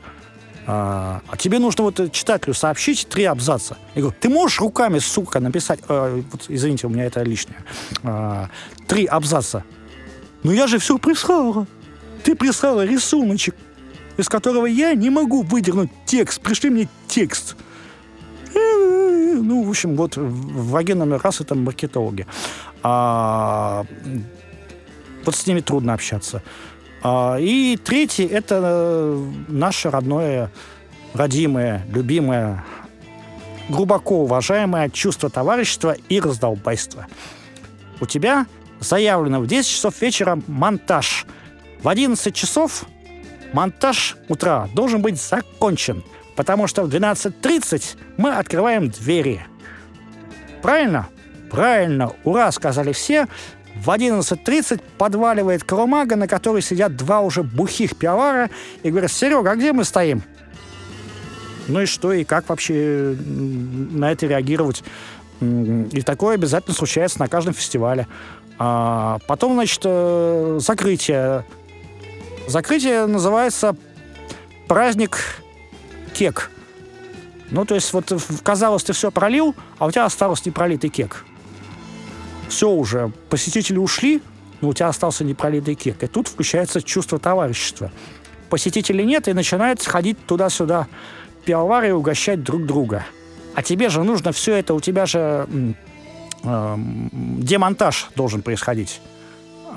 А, 0.66 1.20
а 1.28 1.36
тебе 1.36 1.58
нужно 1.58 1.84
вот 1.84 1.98
э, 2.00 2.08
читателю 2.08 2.54
сообщить 2.54 3.08
три 3.08 3.24
абзаца. 3.24 3.76
Я 3.94 4.02
говорю, 4.02 4.16
ты 4.20 4.28
можешь 4.28 4.60
руками, 4.60 4.98
сука, 4.98 5.40
написать... 5.40 5.80
э, 5.88 6.22
вот, 6.30 6.46
извините, 6.48 6.86
у 6.86 6.90
меня 6.90 7.04
это 7.04 7.22
лишнее. 7.22 7.58
А, 8.04 8.48
три 8.86 9.06
абзаца. 9.06 9.64
Ну 10.42 10.52
я 10.52 10.66
же 10.66 10.78
все 10.78 10.98
прислала. 10.98 11.66
Ты 12.22 12.36
прислала 12.36 12.84
рисуночек, 12.84 13.56
из 14.16 14.28
которого 14.28 14.66
я 14.66 14.94
не 14.94 15.10
могу 15.10 15.42
выдернуть 15.42 15.90
текст. 16.06 16.40
Пришли 16.40 16.70
мне 16.70 16.88
текст. 17.08 17.56
Э, 18.54 19.34
Ну, 19.34 19.64
в 19.64 19.70
общем, 19.70 19.96
вот 19.96 20.16
в 20.16 20.94
номер 20.94 21.20
раз 21.22 21.40
это 21.40 21.54
маркетологи. 21.54 22.26
А, 22.82 23.84
вот 25.24 25.34
с 25.34 25.46
ними 25.46 25.60
трудно 25.60 25.94
общаться. 25.94 26.42
А, 27.02 27.36
и 27.38 27.76
третий– 27.76 28.24
это 28.26 28.60
э, 28.62 29.30
наше 29.48 29.90
родное, 29.90 30.50
родимое, 31.14 31.84
любимое, 31.92 32.64
глубоко 33.68 34.22
уважаемое 34.22 34.88
чувство 34.88 35.28
товарищества 35.28 35.96
и 36.08 36.20
раздолбайства. 36.20 37.06
У 38.00 38.06
тебя 38.06 38.46
заявлено 38.78 39.40
в 39.40 39.46
10 39.46 39.68
часов 39.68 40.00
вечера 40.00 40.38
монтаж. 40.46 41.26
В 41.82 41.88
11 41.88 42.34
часов 42.34 42.84
монтаж 43.52 44.16
утра 44.28 44.68
должен 44.74 45.02
быть 45.02 45.20
закончен, 45.20 46.04
потому 46.36 46.68
что 46.68 46.84
в 46.84 46.88
12.30 46.88 47.96
мы 48.16 48.30
открываем 48.30 48.90
двери. 48.90 49.44
Правильно? 50.62 51.08
Правильно. 51.50 52.12
Ура, 52.24 52.50
сказали 52.52 52.92
все. 52.92 53.26
В 53.76 53.88
11.30 53.90 54.80
подваливает 54.98 55.64
коломага, 55.64 56.16
на 56.16 56.28
которой 56.28 56.62
сидят 56.62 56.96
два 56.96 57.20
уже 57.20 57.42
бухих 57.42 57.96
пивовара, 57.96 58.50
и 58.82 58.90
говорят, 58.90 59.10
Серега, 59.10 59.52
а 59.52 59.56
где 59.56 59.72
мы 59.72 59.84
стоим? 59.84 60.22
Ну 61.68 61.80
и 61.80 61.86
что, 61.86 62.12
и 62.12 62.24
как 62.24 62.48
вообще 62.48 63.16
на 63.18 64.12
это 64.12 64.26
реагировать? 64.26 64.82
И 65.40 66.02
такое 66.02 66.34
обязательно 66.34 66.74
случается 66.74 67.18
на 67.18 67.28
каждом 67.28 67.54
фестивале. 67.54 68.06
А 68.58 69.18
потом, 69.26 69.54
значит, 69.54 69.80
э, 69.84 70.58
закрытие. 70.60 71.44
Закрытие 72.46 73.06
называется 73.06 73.74
праздник 74.68 75.18
кек. 76.14 76.50
Ну, 77.50 77.64
то 77.64 77.74
есть, 77.74 77.92
вот, 77.92 78.12
казалось, 78.42 78.84
ты 78.84 78.92
все 78.92 79.10
пролил, 79.10 79.54
а 79.78 79.86
у 79.86 79.90
тебя 79.90 80.04
осталось 80.04 80.44
непролитый 80.46 80.90
кек. 80.90 81.24
Все 82.52 82.68
уже, 82.68 83.10
посетители 83.30 83.78
ушли, 83.78 84.20
но 84.60 84.68
у 84.68 84.74
тебя 84.74 84.88
остался 84.88 85.24
непролитый 85.24 85.74
кек. 85.74 86.02
И 86.02 86.06
тут 86.06 86.28
включается 86.28 86.82
чувство 86.82 87.18
товарищества. 87.18 87.90
Посетителей 88.50 89.06
нет, 89.06 89.26
и 89.26 89.32
начинают 89.32 89.82
ходить 89.82 90.18
туда-сюда 90.26 90.86
пивовары 91.46 91.88
и 91.88 91.92
угощать 91.92 92.42
друг 92.42 92.66
друга. 92.66 93.06
А 93.54 93.62
тебе 93.62 93.88
же 93.88 94.02
нужно 94.02 94.32
все 94.32 94.54
это, 94.56 94.74
у 94.74 94.80
тебя 94.80 95.06
же 95.06 95.48
эм, 96.44 97.10
демонтаж 97.40 98.10
должен 98.16 98.42
происходить. 98.42 99.00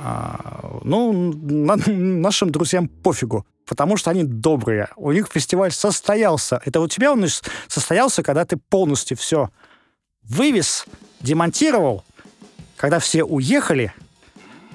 А, 0.03 0.81
ну, 0.83 1.13
на- 1.13 1.77
нашим 1.87 2.49
друзьям 2.49 2.89
пофигу, 2.89 3.45
потому 3.65 3.95
что 3.95 4.11
они 4.11 4.25
добрые. 4.25 4.89
У 4.97 5.13
них 5.13 5.29
фестиваль 5.33 5.71
состоялся. 5.71 6.61
Это 6.65 6.81
у 6.81 6.89
тебя 6.89 7.13
он 7.13 7.25
состоялся, 7.69 8.21
когда 8.21 8.43
ты 8.43 8.57
полностью 8.57 9.15
все 9.15 9.49
вывез, 10.23 10.85
демонтировал, 11.21 12.03
когда 12.77 12.99
все 12.99 13.23
уехали, 13.23 13.93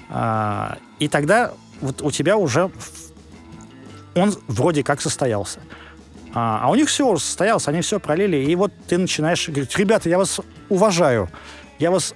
а, 0.09 0.77
и 0.99 1.07
тогда 1.07 1.53
вот 1.81 2.01
у 2.01 2.11
тебя 2.11 2.37
уже 2.37 2.71
он 4.15 4.35
вроде 4.47 4.83
как 4.83 5.01
состоялся. 5.01 5.59
А, 6.33 6.61
а 6.63 6.69
у 6.69 6.75
них 6.75 6.89
все 6.89 7.07
уже 7.07 7.23
состоялось, 7.23 7.67
они 7.67 7.81
все 7.81 7.99
пролили, 7.99 8.37
и 8.37 8.55
вот 8.55 8.71
ты 8.87 8.97
начинаешь 8.97 9.47
говорить, 9.47 9.77
ребята, 9.77 10.09
я 10.09 10.17
вас 10.17 10.39
уважаю, 10.69 11.29
я 11.79 11.91
вас 11.91 12.13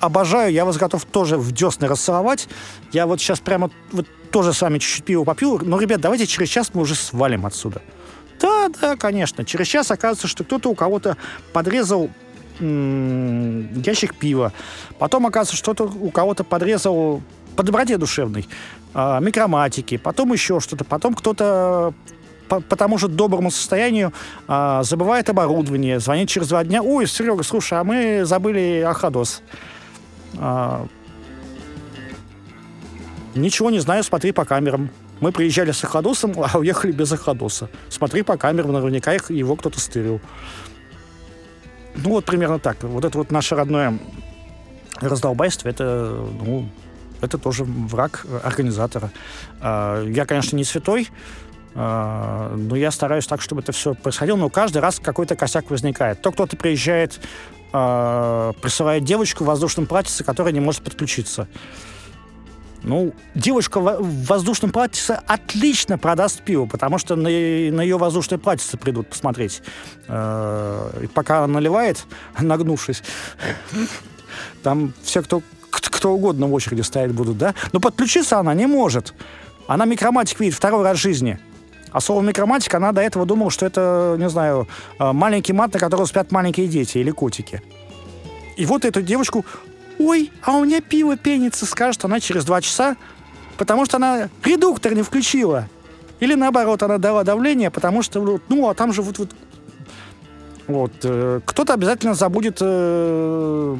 обожаю, 0.00 0.52
я 0.52 0.64
вас 0.64 0.76
готов 0.76 1.04
тоже 1.04 1.36
в 1.36 1.52
десны 1.52 1.86
расцеловать, 1.86 2.48
я 2.92 3.06
вот 3.06 3.20
сейчас 3.20 3.38
прямо 3.38 3.70
вот 3.92 4.06
тоже 4.32 4.52
с 4.52 4.60
вами 4.62 4.78
чуть-чуть 4.78 5.04
пиво 5.04 5.24
попью, 5.24 5.60
но, 5.62 5.78
ребят, 5.78 6.00
давайте 6.00 6.26
через 6.26 6.48
час 6.48 6.70
мы 6.74 6.82
уже 6.82 6.94
свалим 6.94 7.46
отсюда. 7.46 7.82
Да, 8.40 8.68
да, 8.80 8.96
конечно. 8.96 9.44
Через 9.44 9.68
час 9.68 9.92
оказывается, 9.92 10.26
что 10.26 10.42
кто-то 10.42 10.68
у 10.68 10.74
кого-то 10.74 11.16
подрезал 11.52 12.10
ящик 12.62 14.14
пива. 14.14 14.52
Потом 14.98 15.26
оказывается, 15.26 15.56
что 15.56 15.74
кто-то 15.74 15.92
у 15.98 16.10
кого-то 16.10 16.44
подрезал 16.44 17.22
по 17.56 17.62
доброте 17.62 17.98
душевной 17.98 18.48
а, 18.94 19.20
микроматики. 19.20 19.96
Потом 19.96 20.32
еще 20.32 20.60
что-то. 20.60 20.84
Потом 20.84 21.14
кто-то 21.14 21.92
по, 22.48 22.60
по 22.60 22.76
тому 22.76 22.98
доброму 22.98 23.50
состоянию 23.50 24.12
а, 24.48 24.82
забывает 24.82 25.28
оборудование, 25.28 26.00
звонит 26.00 26.28
через 26.28 26.48
два 26.48 26.64
дня. 26.64 26.82
Ой, 26.82 27.06
Серега, 27.06 27.42
слушай, 27.42 27.78
а 27.78 27.84
мы 27.84 28.24
забыли 28.24 28.84
Ахадос. 28.86 29.42
А, 30.38 30.86
Ничего 33.34 33.70
не 33.70 33.78
знаю, 33.78 34.04
смотри 34.04 34.32
по 34.32 34.44
камерам. 34.44 34.90
Мы 35.20 35.32
приезжали 35.32 35.70
с 35.70 35.82
Ахадосом, 35.84 36.34
а 36.36 36.58
уехали 36.58 36.92
без 36.92 37.12
Ахадоса. 37.12 37.70
Смотри 37.88 38.22
по 38.22 38.36
камерам, 38.36 38.72
наверняка 38.72 39.14
их, 39.14 39.30
его 39.30 39.56
кто-то 39.56 39.80
стырил. 39.80 40.20
Ну, 41.94 42.10
вот 42.10 42.24
примерно 42.24 42.58
так. 42.58 42.82
Вот 42.82 43.04
это 43.04 43.18
вот 43.18 43.30
наше 43.30 43.54
родное 43.54 43.98
раздолбайство, 45.00 45.68
это, 45.68 46.26
ну, 46.44 46.68
это 47.20 47.38
тоже 47.38 47.64
враг 47.64 48.26
организатора. 48.42 49.10
А, 49.60 50.04
я, 50.04 50.26
конечно, 50.26 50.56
не 50.56 50.64
святой, 50.64 51.08
а, 51.74 52.54
но 52.54 52.76
я 52.76 52.90
стараюсь 52.90 53.26
так, 53.26 53.40
чтобы 53.40 53.62
это 53.62 53.72
все 53.72 53.94
происходило, 53.94 54.36
но 54.36 54.48
каждый 54.48 54.78
раз 54.78 55.00
какой-то 55.00 55.36
косяк 55.36 55.70
возникает. 55.70 56.20
То 56.20 56.32
кто-то 56.32 56.56
приезжает, 56.56 57.20
а, 57.72 58.52
присылает 58.60 59.04
девочку 59.04 59.44
в 59.44 59.46
воздушном 59.46 59.86
платьице, 59.86 60.24
которая 60.24 60.52
не 60.52 60.60
может 60.60 60.82
подключиться. 60.82 61.48
Ну, 62.82 63.14
девушка 63.34 63.80
в 63.80 64.26
воздушном 64.26 64.72
платьице 64.72 65.20
отлично 65.26 65.98
продаст 65.98 66.42
пиво, 66.42 66.66
потому 66.66 66.98
что 66.98 67.14
на, 67.14 67.22
на 67.22 67.80
ее 67.82 67.96
воздушное 67.96 68.38
платьице 68.38 68.76
придут 68.76 69.08
посмотреть. 69.08 69.62
И 70.08 71.08
пока 71.14 71.44
она 71.44 71.54
наливает, 71.54 72.04
нагнувшись, 72.40 73.02
там 74.62 74.92
все, 75.02 75.22
кто 75.22 75.42
кто 75.70 76.12
угодно 76.12 76.48
в 76.48 76.52
очереди 76.52 76.82
стоять 76.82 77.12
будут, 77.12 77.38
да? 77.38 77.54
Но 77.72 77.80
подключиться 77.80 78.38
она 78.38 78.54
не 78.54 78.66
может. 78.66 79.14
Она 79.68 79.84
микроматик 79.84 80.40
видит 80.40 80.54
второй 80.54 80.82
раз 80.82 80.98
в 80.98 81.00
жизни. 81.00 81.38
А 81.92 82.00
слово 82.00 82.22
микроматик, 82.22 82.74
она 82.74 82.92
до 82.92 83.02
этого 83.02 83.26
думала, 83.26 83.50
что 83.50 83.66
это, 83.66 84.16
не 84.18 84.28
знаю, 84.28 84.66
э, 84.98 85.12
маленький 85.12 85.52
мат, 85.52 85.74
на 85.74 85.78
котором 85.78 86.06
спят 86.06 86.32
маленькие 86.32 86.66
дети 86.66 86.98
или 86.98 87.10
котики. 87.10 87.62
И 88.56 88.66
вот 88.66 88.84
эту 88.84 89.02
девочку, 89.02 89.44
ой, 89.98 90.30
а 90.42 90.56
у 90.56 90.64
меня 90.64 90.80
пиво 90.80 91.16
пенится, 91.16 91.66
скажет 91.66 92.04
она 92.04 92.20
через 92.20 92.44
два 92.44 92.60
часа, 92.60 92.96
потому 93.56 93.84
что 93.84 93.96
она 93.96 94.28
редуктор 94.44 94.94
не 94.94 95.02
включила. 95.02 95.68
Или 96.20 96.34
наоборот, 96.34 96.82
она 96.82 96.98
дала 96.98 97.24
давление, 97.24 97.70
потому 97.70 98.02
что, 98.02 98.40
ну, 98.48 98.68
а 98.68 98.74
там 98.74 98.92
же 98.92 99.02
вот... 99.02 99.18
Вот, 99.18 99.30
вот 100.68 100.92
э, 101.02 101.40
кто-то 101.44 101.74
обязательно 101.74 102.14
забудет 102.14 102.58
э, 102.60 103.76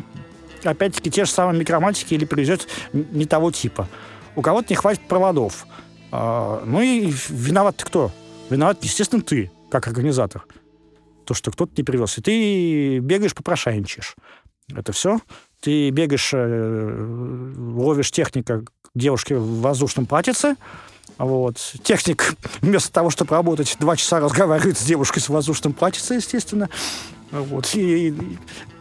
опять-таки, 0.64 1.10
те 1.10 1.24
же 1.24 1.30
самые 1.30 1.58
микроматики 1.58 2.14
или 2.14 2.24
привезет 2.24 2.66
не 2.92 3.26
того 3.26 3.50
типа. 3.50 3.88
У 4.36 4.42
кого-то 4.42 4.68
не 4.70 4.76
хватит 4.76 5.02
проводов. 5.02 5.66
А, 6.10 6.62
ну 6.64 6.80
и 6.80 7.12
виноват 7.28 7.76
ты 7.76 7.84
кто? 7.84 8.10
Виноват, 8.50 8.82
естественно, 8.82 9.22
ты, 9.22 9.50
как 9.70 9.86
организатор. 9.86 10.44
То, 11.24 11.34
что 11.34 11.50
кто-то 11.50 11.72
не 11.76 11.84
привез. 11.84 12.18
И 12.18 12.22
ты 12.22 12.98
бегаешь, 12.98 13.34
попрошайничаешь. 13.34 14.16
Это 14.74 14.92
все. 14.92 15.20
Ты 15.62 15.90
бегаешь, 15.90 16.30
э, 16.34 17.54
ловишь 17.56 18.10
техника 18.10 18.64
девушки 18.94 19.32
в 19.32 19.60
воздушном 19.60 20.06
платьице, 20.06 20.56
вот. 21.18 21.56
Техник, 21.84 22.34
вместо 22.60 22.92
того, 22.92 23.10
чтобы 23.10 23.36
работать, 23.36 23.76
два 23.78 23.96
часа 23.96 24.18
разговаривает 24.18 24.76
с 24.76 24.82
девушкой 24.82 25.20
с 25.20 25.28
воздушным 25.28 25.72
платьице, 25.72 26.14
естественно. 26.14 26.68
Вот. 27.30 27.74
И, 27.74 28.08
и, 28.08 28.14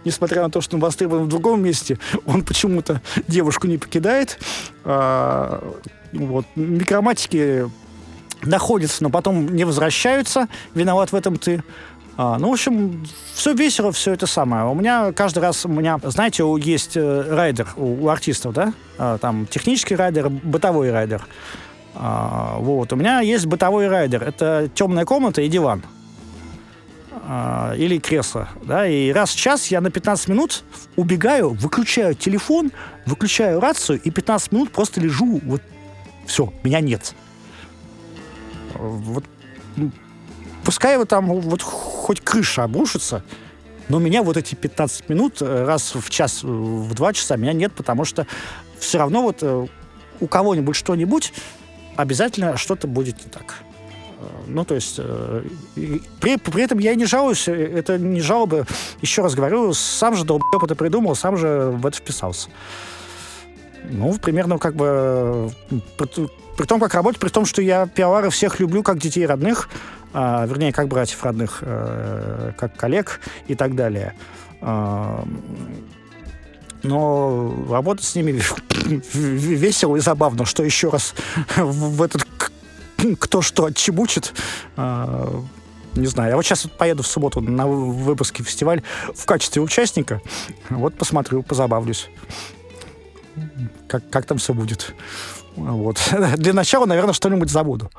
несмотря 0.06 0.42
на 0.42 0.50
то, 0.50 0.60
что 0.60 0.76
он 0.76 0.82
востребован 0.82 1.26
в 1.26 1.28
другом 1.28 1.64
месте, 1.64 2.00
он 2.26 2.44
почему-то 2.44 3.02
девушку 3.28 3.68
не 3.68 3.78
покидает. 3.78 4.40
А, 4.84 5.64
вот. 6.14 6.48
Микроматики 6.56 7.70
находятся, 8.44 9.04
но 9.04 9.12
потом 9.12 9.48
не 9.56 9.64
возвращаются. 9.64 10.48
Виноват 10.74 11.12
в 11.12 11.16
этом 11.16 11.38
ты. 11.38 11.64
А, 12.24 12.38
ну, 12.38 12.50
в 12.50 12.54
общем, 12.54 13.04
все 13.34 13.54
весело, 13.54 13.92
все 13.92 14.12
это 14.12 14.28
самое. 14.28 14.66
У 14.66 14.76
меня 14.76 15.12
каждый 15.12 15.40
раз, 15.40 15.66
у 15.66 15.70
меня, 15.70 16.00
знаете, 16.04 16.44
есть 16.60 16.96
э, 16.96 17.22
райдер 17.28 17.70
у, 17.78 18.06
у 18.06 18.10
артистов, 18.10 18.54
да? 18.54 18.74
А, 19.00 19.18
там 19.18 19.48
технический 19.48 19.96
райдер, 19.96 20.30
бытовой 20.30 20.92
райдер. 20.92 21.26
А, 21.96 22.58
вот. 22.60 22.94
У 22.94 22.96
меня 22.96 23.22
есть 23.22 23.48
бытовой 23.48 23.88
райдер. 23.88 24.22
Это 24.22 24.70
темная 24.76 25.04
комната 25.04 25.42
и 25.42 25.48
диван. 25.48 25.82
А, 27.28 27.74
или 27.76 27.98
кресло, 27.98 28.50
да, 28.64 28.86
и 28.86 29.12
раз 29.12 29.32
в 29.32 29.38
час 29.38 29.68
я 29.68 29.82
на 29.82 29.90
15 29.90 30.28
минут 30.28 30.64
убегаю, 30.98 31.50
выключаю 31.50 32.14
телефон, 32.14 32.72
выключаю 33.08 33.60
рацию, 33.60 34.00
и 34.00 34.12
15 34.12 34.52
минут 34.52 34.72
просто 34.72 35.02
лежу, 35.02 35.40
вот, 35.44 35.62
все, 36.28 36.54
меня 36.64 36.82
нет. 36.82 37.16
Вот, 38.76 39.24
пускай 40.64 40.98
вот 40.98 41.10
там 41.10 41.28
вот 41.28 41.62
хоть 41.62 42.22
крыша 42.22 42.64
обрушится, 42.64 43.24
но 43.90 44.00
меня 44.00 44.24
вот 44.24 44.38
эти 44.38 44.56
15 44.56 45.10
минут 45.10 45.42
э, 45.42 45.66
раз 45.66 45.96
в 45.96 46.10
час, 46.10 46.44
в 46.44 46.94
два 46.94 47.14
часа 47.14 47.36
меня 47.36 47.54
нет, 47.54 47.74
потому 47.74 48.06
что 48.06 48.28
все 48.80 48.98
равно 49.00 49.22
вот 49.24 49.40
э, 49.42 49.68
у 50.20 50.28
кого-нибудь 50.28 50.76
что-нибудь 50.76 51.34
обязательно 51.96 52.58
что-то 52.58 52.88
будет 52.88 53.24
не 53.26 53.32
так. 53.32 53.56
Ну, 54.48 54.66
то 54.66 54.76
есть, 54.76 54.96
э, 54.98 55.44
при, 56.20 56.38
при 56.38 56.64
этом 56.64 56.80
я 56.80 56.94
и 56.94 56.96
не 56.96 57.06
жалуюсь, 57.06 57.48
э, 57.48 57.54
это 57.54 57.98
не 57.98 58.22
жалобы. 58.22 58.66
Еще 59.02 59.22
раз 59.22 59.36
говорю, 59.36 59.74
сам 59.74 60.16
же 60.16 60.26
долбоеб 60.26 60.64
это 60.64 60.76
придумал, 60.76 61.16
сам 61.16 61.38
же 61.38 61.72
в 61.74 61.86
это 61.86 61.98
вписался. 61.98 62.50
Ну, 63.84 64.14
примерно 64.18 64.58
как 64.58 64.76
бы... 64.76 65.52
При, 65.98 66.30
при 66.58 66.66
том, 66.66 66.80
как 66.80 66.94
работать, 66.94 67.20
при 67.20 67.30
том, 67.30 67.46
что 67.46 67.62
я 67.62 67.88
пиавары 67.88 68.30
всех 68.30 68.60
люблю 68.60 68.84
как 68.84 69.00
детей 69.00 69.26
родных, 69.26 69.70
а, 70.14 70.46
вернее, 70.46 70.74
как 70.74 70.88
братьев 70.88 71.24
родных, 71.24 71.60
а, 71.62 72.54
как 72.58 72.76
коллег 72.76 73.20
и 73.48 73.56
так 73.56 73.76
далее. 73.76 74.16
А, 74.62 75.26
но 76.84 77.54
работать 77.70 78.06
с 78.06 78.16
ними 78.16 78.42
весело 79.14 79.96
и 79.96 80.00
забавно, 80.00 80.46
что 80.46 80.64
еще 80.64 80.90
раз 80.90 81.14
в 81.56 82.02
этот 82.02 82.26
кто 83.20 83.42
что 83.42 83.66
отчебучит. 83.66 84.34
А, 84.78 85.44
не 85.96 86.08
знаю. 86.08 86.30
Я 86.30 86.36
вот 86.36 86.46
сейчас 86.46 86.68
поеду 86.78 87.04
в 87.04 87.08
субботу 87.08 87.42
на 87.42 87.68
выпуске 87.68 88.44
фестиваль 88.44 88.82
в 89.14 89.26
качестве 89.26 89.62
участника. 89.62 90.22
Вот 90.70 90.96
посмотрю, 90.96 91.44
позабавлюсь. 91.44 92.10
Как, 93.88 94.10
как 94.10 94.26
там 94.26 94.38
все 94.38 94.54
будет. 94.54 94.94
Вот. 95.56 96.00
Для 96.38 96.54
начала, 96.54 96.86
наверное, 96.86 97.14
что-нибудь 97.14 97.50
забуду. 97.50 97.90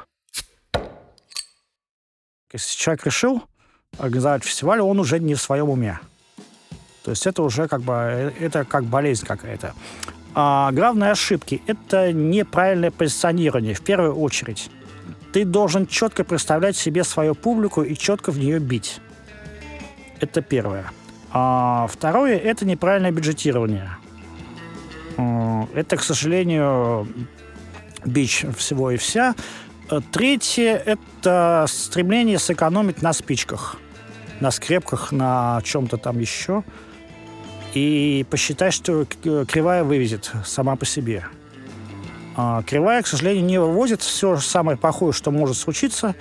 Если 2.53 2.79
человек 2.79 3.07
решил 3.07 3.43
организовать 3.99 4.45
фестиваль, 4.45 4.81
он 4.81 4.99
уже 5.01 5.19
не 5.19 5.35
в 5.35 5.41
своем 5.41 5.71
уме. 5.71 6.01
То 7.03 7.11
есть 7.11 7.27
это 7.27 7.43
уже 7.43 7.67
как 7.67 7.81
бы, 7.83 7.93
э, 7.93 8.33
это 8.41 8.65
как 8.65 8.85
болезнь 8.85 9.27
какая-то. 9.27 9.75
А 10.35 10.71
главные 10.73 11.11
ошибки– 11.11 11.63
это 11.67 12.13
неправильное 12.13 12.91
позиционирование, 12.91 13.75
в 13.75 13.83
первую 13.83 14.15
очередь. 14.15 14.71
Ты 15.33 15.45
должен 15.45 15.87
четко 15.87 16.25
представлять 16.25 16.77
себе 16.77 17.05
свою 17.05 17.35
публику 17.35 17.83
и 17.83 17.95
четко 17.97 18.31
в 18.33 18.39
нее 18.39 18.59
бить. 18.59 19.01
Это 20.21 20.43
первое. 20.43 20.91
А 21.31 21.87
второе– 21.91 22.37
это 22.39 22.65
неправильное 22.67 23.11
бюджетирование. 23.11 23.97
Это, 25.75 25.97
к 25.97 26.03
сожалению, 26.03 27.09
бич 28.05 28.45
всего 28.57 28.91
и 28.91 28.97
вся. 28.97 29.35
Третье– 30.01 30.77
это 30.87 31.67
стремление 31.69 32.39
сэкономить 32.39 33.03
на 33.03 33.13
спичках, 33.13 33.77
на 34.41 34.51
скрепках, 34.51 35.13
на 35.13 35.61
чем-то 35.65 35.99
там 35.99 36.19
еще. 36.19 36.65
И 37.75 38.25
посчитать, 38.31 38.73
что 38.73 39.05
кривая 39.05 39.85
вывезет 39.85 40.31
сама 40.45 40.77
по 40.77 40.87
себе. 40.87 41.25
А, 42.37 42.63
кривая, 42.63 43.03
к 43.03 43.07
сожалению, 43.07 43.45
не 43.45 43.59
вывозит 43.61 44.01
все 44.01 44.37
самое 44.39 44.79
плохое, 44.79 45.13
что 45.13 45.31
может 45.31 45.57
случиться. 45.57 46.15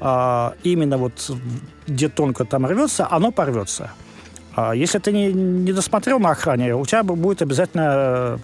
А, 0.00 0.54
именно 0.62 0.96
вот 0.96 1.30
где 1.86 2.08
тонко 2.08 2.44
там 2.44 2.66
рвется, 2.66 3.06
оно 3.10 3.32
порвется. 3.32 3.92
А, 4.54 4.72
если 4.72 4.98
ты 4.98 5.12
не, 5.12 5.32
не 5.32 5.72
досмотрел 5.72 6.18
на 6.18 6.30
охране, 6.30 6.74
у 6.74 6.86
тебя 6.86 7.02
будет 7.02 7.42
обязательно 7.42 8.40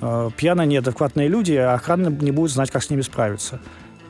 э, 0.00 0.30
пьяные, 0.36 0.66
неадекватные 0.66 1.28
люди, 1.28 1.54
а 1.54 1.74
охрана 1.74 2.08
не 2.08 2.30
будет 2.30 2.50
знать, 2.50 2.70
как 2.70 2.82
с 2.82 2.90
ними 2.90 3.00
справиться. 3.00 3.60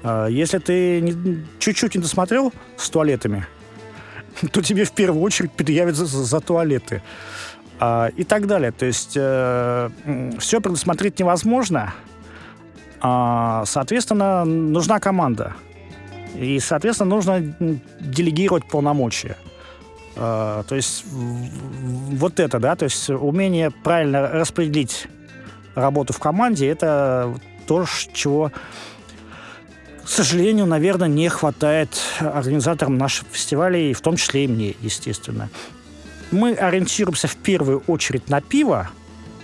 Если 0.04 0.58
ты 0.58 1.42
чуть-чуть 1.58 1.94
не 1.94 2.02
досмотрел 2.02 2.52
с 2.76 2.90
туалетами, 2.90 3.46
то 4.52 4.62
тебе 4.62 4.84
в 4.84 4.92
первую 4.92 5.22
очередь 5.22 5.52
предъявят 5.52 5.96
за, 5.96 6.04
за 6.06 6.40
туалеты. 6.40 7.02
И 8.16 8.24
так 8.24 8.46
далее. 8.46 8.70
То 8.70 8.86
есть 8.86 9.14
э, 9.16 9.90
все 10.38 10.60
предусмотреть 10.60 11.18
невозможно, 11.18 11.92
а, 13.06 13.64
соответственно, 13.66 14.46
нужна 14.46 14.98
команда. 14.98 15.52
И, 16.34 16.58
соответственно, 16.58 17.10
нужно 17.10 17.54
делегировать 18.00 18.66
полномочия. 18.66 19.36
А, 20.16 20.62
то 20.62 20.74
есть 20.74 21.04
вот 21.06 22.40
это, 22.40 22.58
да, 22.58 22.76
то 22.76 22.84
есть 22.84 23.10
умение 23.10 23.70
правильно 23.70 24.28
распределить 24.28 25.06
работу 25.74 26.14
в 26.14 26.18
команде, 26.18 26.66
это 26.66 27.34
то, 27.66 27.84
чего, 28.14 28.52
к 30.04 30.08
сожалению, 30.08 30.66
наверное, 30.66 31.08
не 31.08 31.28
хватает 31.28 31.98
организаторам 32.20 32.98
наших 32.98 33.26
фестивалей, 33.30 33.94
в 33.94 34.00
том 34.02 34.16
числе 34.16 34.44
и 34.44 34.48
мне, 34.48 34.74
естественно. 34.82 35.48
Мы 36.30 36.52
ориентируемся 36.52 37.26
в 37.26 37.36
первую 37.36 37.82
очередь 37.86 38.28
на 38.28 38.40
пиво, 38.40 38.90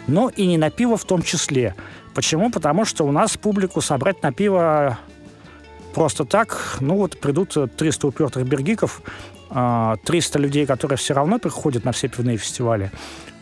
но 0.07 0.29
и 0.29 0.47
не 0.47 0.59
на 0.59 0.71
пиво 0.71 0.97
в 0.97 1.05
том 1.05 1.23
числе. 1.23 1.75
Почему? 2.15 2.51
Потому 2.51 2.85
что 2.85 3.05
у 3.05 3.13
нас 3.13 3.37
публику 3.37 3.81
собрать 3.81 4.23
на 4.23 4.33
пиво 4.33 4.99
просто 5.95 6.25
так, 6.25 6.77
ну 6.81 6.97
вот 6.97 7.19
придут 7.19 7.57
300 7.77 8.07
упертых 8.07 8.47
бергиков, 8.47 9.03
300 9.49 9.53
а, 9.53 10.39
людей, 10.39 10.67
которые 10.67 10.99
все 10.99 11.15
равно 11.15 11.39
приходят 11.39 11.85
на 11.85 11.93
все 11.93 12.09
пивные 12.09 12.37
фестивали, 12.37 12.91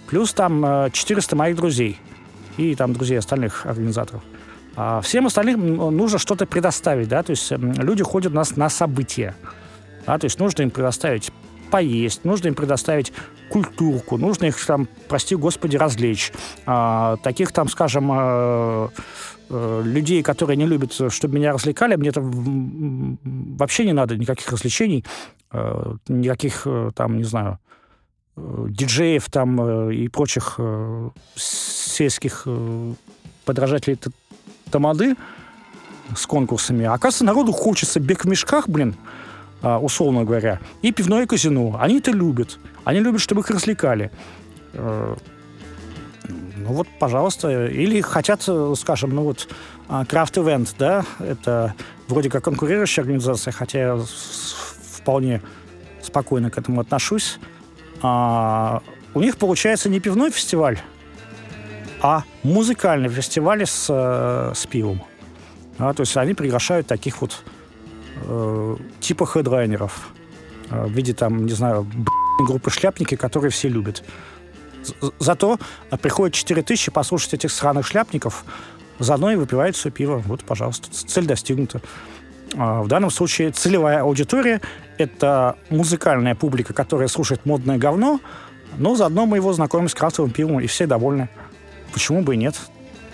плюс 0.09 0.33
там 0.33 0.91
400 0.93 1.35
моих 1.37 1.57
друзей 1.57 1.99
и 2.57 2.75
там 2.75 2.93
друзей 2.93 3.19
остальных 3.19 3.67
организаторов. 3.67 4.23
А 4.77 5.01
всем 5.01 5.27
остальным 5.27 5.77
нужно 5.77 6.19
что-то 6.19 6.47
предоставить, 6.47 7.09
да, 7.09 7.23
то 7.23 7.31
есть 7.31 7.51
люди 7.51 8.03
ходят 8.03 8.33
нас 8.33 8.57
на 8.57 8.69
события, 8.69 9.35
да, 10.07 10.19
то 10.19 10.25
есть 10.25 10.39
нужно 10.39 10.63
им 10.63 10.71
предоставить 10.71 11.33
поесть, 11.71 12.25
нужно 12.25 12.49
им 12.49 12.55
предоставить 12.55 13.13
культурку, 13.51 14.17
нужно 14.19 14.47
их 14.47 14.65
там, 14.65 14.89
прости 15.09 15.35
господи, 15.35 15.77
развлечь. 15.77 16.33
А, 16.67 17.17
таких 17.23 17.53
там, 17.53 17.69
скажем, 17.69 18.11
а, 18.13 18.91
а, 19.51 19.83
людей, 19.83 20.23
которые 20.23 20.57
не 20.57 20.67
любят, 20.67 20.93
чтобы 20.93 21.37
меня 21.37 21.53
развлекали, 21.53 21.97
мне 21.97 22.13
там 22.13 23.19
вообще 23.57 23.85
не 23.85 23.93
надо 23.93 24.17
никаких 24.17 24.51
развлечений, 24.51 25.05
а, 25.51 25.97
никаких 26.09 26.63
э, 26.67 26.91
там, 26.95 27.17
не 27.17 27.25
знаю, 27.25 27.59
э, 28.37 28.67
диджеев 28.69 29.31
там 29.31 29.61
э, 29.61 29.95
и 29.95 30.09
прочих 30.09 30.61
сельских 31.37 32.47
подражателей 33.45 33.99
тамады 34.69 35.17
с 36.17 36.27
конкурсами. 36.27 36.85
А 36.85 36.95
оказывается, 36.95 37.25
народу 37.25 37.53
хочется 37.53 38.01
бег 38.01 38.25
в 38.25 38.29
мешках, 38.29 38.69
блин, 38.69 38.95
а, 39.63 39.79
условно 39.79 40.25
говоря, 40.25 40.61
и 40.83 40.93
пивное 40.93 41.27
казино. 41.27 41.77
Они 41.81 41.99
это 41.99 42.11
любят. 42.11 42.59
Они 42.85 43.01
любят, 43.01 43.21
чтобы 43.21 43.41
их 43.43 43.51
развлекали. 43.51 44.11
Э, 44.73 45.17
ну 46.57 46.69
вот, 46.69 46.89
пожалуйста. 46.99 47.67
Или 47.67 48.01
хотят, 48.01 48.49
скажем, 48.77 49.11
ну 49.11 49.25
вот, 49.25 49.49
крафт 50.09 50.37
Event, 50.37 50.75
да, 50.79 51.05
это 51.19 51.75
вроде 52.09 52.31
как 52.31 52.45
конкурирующая 52.45 53.03
организация, 53.03 53.53
хотя 53.53 53.79
я 53.79 54.01
вполне 54.95 55.43
спокойно 56.03 56.51
к 56.51 56.59
этому 56.59 56.81
отношусь. 56.81 57.39
А, 58.03 58.83
у 59.15 59.21
них 59.21 59.37
получается 59.37 59.89
не 59.89 60.01
пивной 60.01 60.31
фестиваль, 60.31 60.79
а 62.01 62.25
музыкальный 62.43 63.09
фестиваль 63.09 63.67
с, 63.67 63.87
э, 63.89 64.53
с 64.55 64.67
пивом. 64.67 65.03
А, 65.79 65.93
то 65.95 66.03
есть 66.03 66.17
они 66.17 66.35
приглашают 66.35 66.87
таких 66.87 67.21
вот 67.21 67.43
э, 68.23 68.77
типа 69.01 69.27
хедрайнеров 69.27 70.11
э, 70.71 70.87
в 70.87 70.91
виде 70.91 71.15
там, 71.15 71.47
не 71.47 71.53
знаю, 71.53 71.87
группы 72.41 72.71
шляпники, 72.71 73.17
которые 73.17 73.51
все 73.51 73.69
любят. 73.69 74.05
Зато 75.19 75.59
приходит 76.01 76.35
4 76.35 76.63
тысячи 76.63 76.91
послушать 76.91 77.35
этих 77.35 77.53
сраных 77.53 77.87
шляпников, 77.87 78.45
заодно 78.99 79.33
и 79.33 79.37
выпивает 79.37 79.77
все 79.77 79.91
пиво. 79.91 80.23
Вот, 80.27 80.45
пожалуйста, 80.45 80.89
цель 80.91 81.27
достигнута. 81.27 81.81
А, 82.57 82.83
в 82.83 82.89
данном 82.89 83.11
случае 83.11 83.51
целевая 83.51 84.03
аудитория— 84.03 84.61
это 84.99 85.57
музыкальная 85.71 86.35
публика, 86.35 86.73
которая 86.73 87.09
слушает 87.09 87.45
модное 87.45 87.79
говно, 87.79 88.21
но 88.77 88.95
заодно 88.95 89.27
мы 89.27 89.37
его 89.37 89.53
знакомим 89.53 89.89
с 89.89 89.95
крафтовым 89.95 90.31
пивом, 90.31 90.61
и 90.61 90.67
все 90.67 90.87
довольны. 90.87 91.29
Почему 91.93 92.23
бы 92.23 92.35
и 92.35 92.37
нет? 92.37 92.57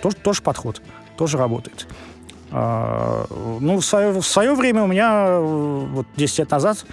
Тоже, 0.01 0.15
тоже 0.17 0.41
подход, 0.41 0.81
тоже 1.17 1.37
работает. 1.37 1.87
А, 2.51 3.25
ну, 3.59 3.77
в 3.77 3.85
свое, 3.85 4.11
в 4.11 4.25
свое 4.25 4.53
время 4.53 4.83
у 4.83 4.87
меня, 4.87 5.39
вот 5.39 6.07
10 6.15 6.39
лет 6.39 6.51
назад, 6.51 6.85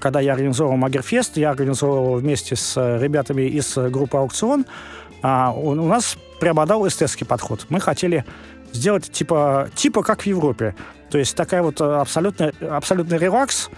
когда 0.00 0.20
я 0.20 0.32
организовал 0.34 0.76
Магерфест, 0.76 1.36
я 1.36 1.50
организовал 1.50 2.14
вместе 2.16 2.56
с 2.56 2.76
ребятами 2.76 3.42
из 3.42 3.76
группы 3.76 4.16
«Аукцион», 4.16 4.66
а, 5.22 5.52
у, 5.52 5.70
у 5.70 5.86
нас 5.86 6.16
преобладал 6.40 6.86
эстетский 6.86 7.24
подход. 7.24 7.66
Мы 7.68 7.80
хотели 7.80 8.24
сделать 8.72 9.10
типа, 9.10 9.70
типа 9.74 10.02
как 10.02 10.22
в 10.22 10.26
Европе. 10.26 10.74
То 11.10 11.18
есть 11.18 11.34
такая 11.34 11.62
вот 11.62 11.80
абсолютно, 11.80 12.52
абсолютный 12.60 13.18
релакс, 13.18 13.70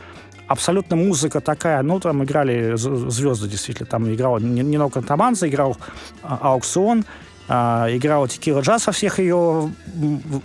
абсолютно 0.47 0.97
музыка 0.97 1.41
такая, 1.41 1.81
ну, 1.83 2.01
там 2.01 2.25
играли 2.25 2.75
звезды, 2.75 3.49
действительно. 3.49 3.87
Там 3.87 4.13
играл 4.13 4.39
Нино 4.41 4.91
Кантаманза, 4.91 5.49
играл 5.49 5.77
а, 6.23 6.39
Аукцион, 6.43 7.01
а, 7.01 7.05
играла 7.51 8.29
Текила 8.29 8.61
Джаз 8.61 8.87
во 8.87 8.93
всех 8.93 9.19
ее 9.19 9.73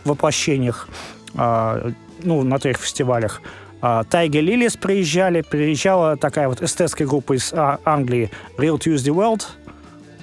воплощениях, 0.06 0.88
а, 1.36 1.92
ну, 2.24 2.44
на 2.44 2.58
трех 2.58 2.78
фестивалях. 2.78 3.42
А, 3.82 4.04
Тайга 4.04 4.40
Лилис 4.40 4.78
приезжали, 4.78 5.42
приезжала 5.42 6.18
такая 6.18 6.48
вот 6.48 6.62
эстетская 6.62 7.08
группа 7.08 7.34
из 7.34 7.54
а, 7.54 7.80
Англии 7.86 8.32
Real 8.58 8.80
Tuesday 8.80 9.14
World. 9.14 9.44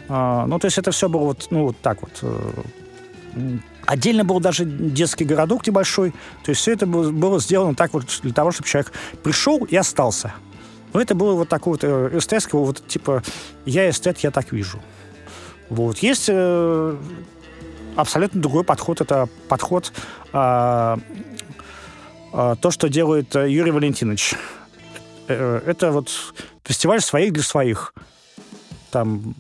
А, 0.09 0.47
ну, 0.47 0.59
то 0.59 0.67
есть 0.67 0.79
это 0.79 0.91
все 0.91 1.09
было 1.09 1.27
вот, 1.27 1.47
ну, 1.51 1.67
вот 1.67 1.77
так 1.81 2.03
вот. 2.03 2.19
Э, 2.23 3.59
отдельно 3.87 4.25
был 4.25 4.41
даже 4.41 4.65
детский 4.65 5.25
городок 5.25 5.67
небольшой. 5.67 6.11
То 6.43 6.51
есть 6.51 6.61
все 6.61 6.73
это 6.73 6.87
было, 6.87 7.39
сделано 7.39 7.77
так 7.77 7.93
вот 7.93 8.07
для 8.23 8.33
того, 8.33 8.51
чтобы 8.51 8.69
человек 8.69 8.93
пришел 9.23 9.65
и 9.65 9.77
остался. 9.77 10.35
Но 10.93 11.01
это 11.01 11.15
было 11.15 11.35
вот 11.35 11.49
такое 11.49 11.75
вот 11.75 11.85
э, 11.85 12.19
эстетское, 12.19 12.61
вот 12.61 12.87
типа 12.87 13.23
«я 13.65 13.89
эстет, 13.89 14.19
я 14.19 14.33
так 14.33 14.53
вижу». 14.53 14.81
Вот. 15.73 15.99
Есть 16.01 16.27
э, 16.29 16.97
абсолютно 17.97 18.43
другой 18.43 18.63
подход. 18.63 19.01
Это 19.01 19.27
подход 19.49 19.91
э, 20.35 20.97
э, 22.35 22.57
то, 22.61 22.71
что 22.71 22.89
делает 22.91 23.35
э, 23.35 23.51
Юрий 23.51 23.71
Валентинович. 23.71 24.35
Э, 25.29 25.63
это 25.65 25.91
вот 25.91 26.11
фестиваль 26.63 27.01
своих 27.01 27.33
для 27.33 27.43
своих. 27.43 27.95
Там 28.91 29.35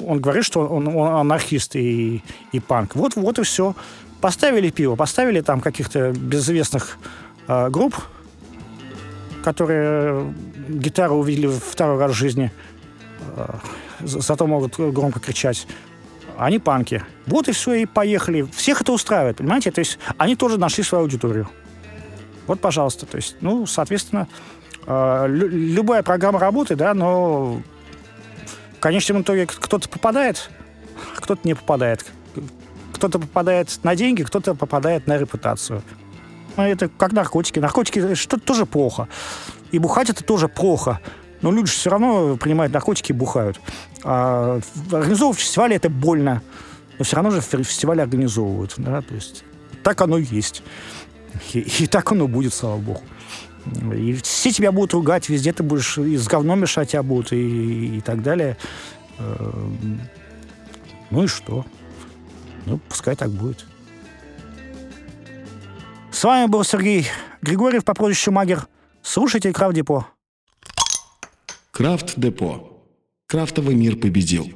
он 0.00 0.20
говорит, 0.20 0.44
что 0.44 0.60
он, 0.60 0.86
он 0.86 1.08
анархист 1.08 1.74
и, 1.74 2.22
и 2.52 2.60
панк. 2.60 2.94
Вот, 2.94 3.16
вот 3.16 3.40
и 3.40 3.42
все. 3.42 3.74
Поставили 4.20 4.70
пиво, 4.70 4.94
поставили 4.94 5.40
там 5.40 5.60
каких-то 5.60 6.12
безызвестных 6.12 6.98
э, 7.48 7.68
групп, 7.68 7.96
которые 9.42 10.32
гитару 10.68 11.16
увидели 11.16 11.48
второй 11.48 11.98
раз 11.98 12.12
в 12.12 12.14
жизни. 12.14 12.52
Э, 14.04 14.06
зато 14.06 14.46
могут 14.46 14.78
громко 14.78 15.20
кричать. 15.20 15.66
Они 16.36 16.58
панки. 16.58 17.02
Вот 17.26 17.48
и 17.48 17.52
все, 17.52 17.74
и 17.74 17.86
поехали. 17.86 18.42
Всех 18.42 18.80
это 18.80 18.92
устраивает, 18.92 19.36
понимаете? 19.36 19.70
То 19.70 19.78
есть 19.78 19.98
они 20.18 20.36
тоже 20.36 20.58
нашли 20.58 20.82
свою 20.82 21.04
аудиторию. 21.04 21.48
Вот, 22.46 22.60
пожалуйста. 22.60 23.06
То 23.06 23.16
есть, 23.16 23.36
ну, 23.40 23.66
соответственно, 23.66 24.28
э, 24.86 25.26
любая 25.28 26.02
программа 26.02 26.38
работает, 26.38 26.78
да, 26.78 26.94
но 26.94 27.62
в 28.76 28.80
конечном 28.80 29.22
итоге 29.22 29.46
кто-то 29.46 29.88
попадает, 29.88 30.50
кто-то 31.16 31.40
не 31.46 31.54
попадает. 31.54 32.04
Кто-то 32.92 33.18
попадает 33.18 33.78
на 33.82 33.96
деньги, 33.96 34.22
кто-то 34.22 34.54
попадает 34.54 35.06
на 35.06 35.16
репутацию. 35.18 35.82
Ну, 36.56 36.62
это 36.62 36.88
как 36.88 37.12
наркотики. 37.12 37.58
Наркотики 37.58 38.14
что 38.14 38.38
тоже 38.38 38.66
плохо. 38.66 39.08
И 39.72 39.78
бухать 39.78 40.10
это 40.10 40.22
тоже 40.22 40.48
плохо. 40.48 41.00
Но 41.44 41.52
люди 41.52 41.68
все 41.68 41.90
равно 41.90 42.38
принимают 42.38 42.72
наркотики 42.72 43.12
и 43.12 43.14
бухают. 43.14 43.60
А 44.02 44.60
организовывать 44.90 45.38
фестивали 45.38 45.76
это 45.76 45.90
больно. 45.90 46.42
Но 46.98 47.04
все 47.04 47.16
равно 47.16 47.30
же 47.30 47.42
фестивали 47.42 48.00
организовывают. 48.00 48.72
Да? 48.78 49.02
То 49.02 49.14
есть 49.14 49.44
так 49.82 50.00
оно 50.00 50.16
и 50.16 50.24
есть. 50.24 50.62
И, 51.52 51.58
и 51.58 51.86
так 51.86 52.10
оно 52.12 52.28
будет, 52.28 52.54
слава 52.54 52.78
богу. 52.78 53.02
И 53.94 54.14
все 54.22 54.52
тебя 54.52 54.72
будут 54.72 54.94
ругать, 54.94 55.28
везде 55.28 55.52
ты 55.52 55.62
будешь 55.62 55.98
и 55.98 56.16
с 56.16 56.26
говном 56.28 56.60
мешать 56.60 56.92
тебя 56.92 57.02
будут, 57.02 57.34
и, 57.34 57.98
и 57.98 58.00
так 58.00 58.22
далее. 58.22 58.56
Эм, 59.18 60.00
ну 61.10 61.24
и 61.24 61.26
что? 61.26 61.66
Ну, 62.64 62.80
пускай 62.88 63.16
так 63.16 63.28
будет. 63.28 63.66
С 66.10 66.24
вами 66.24 66.46
был 66.46 66.64
Сергей 66.64 67.06
Григорьев 67.42 67.84
по 67.84 67.92
прозвищу 67.92 68.32
Магер. 68.32 68.66
Слушайте 69.02 69.52
Крафт 69.52 69.74
Депо. 69.74 70.06
Крафт 71.76 72.16
Депо. 72.16 72.84
Крафтовый 73.26 73.74
мир 73.74 73.96
победил. 73.96 74.48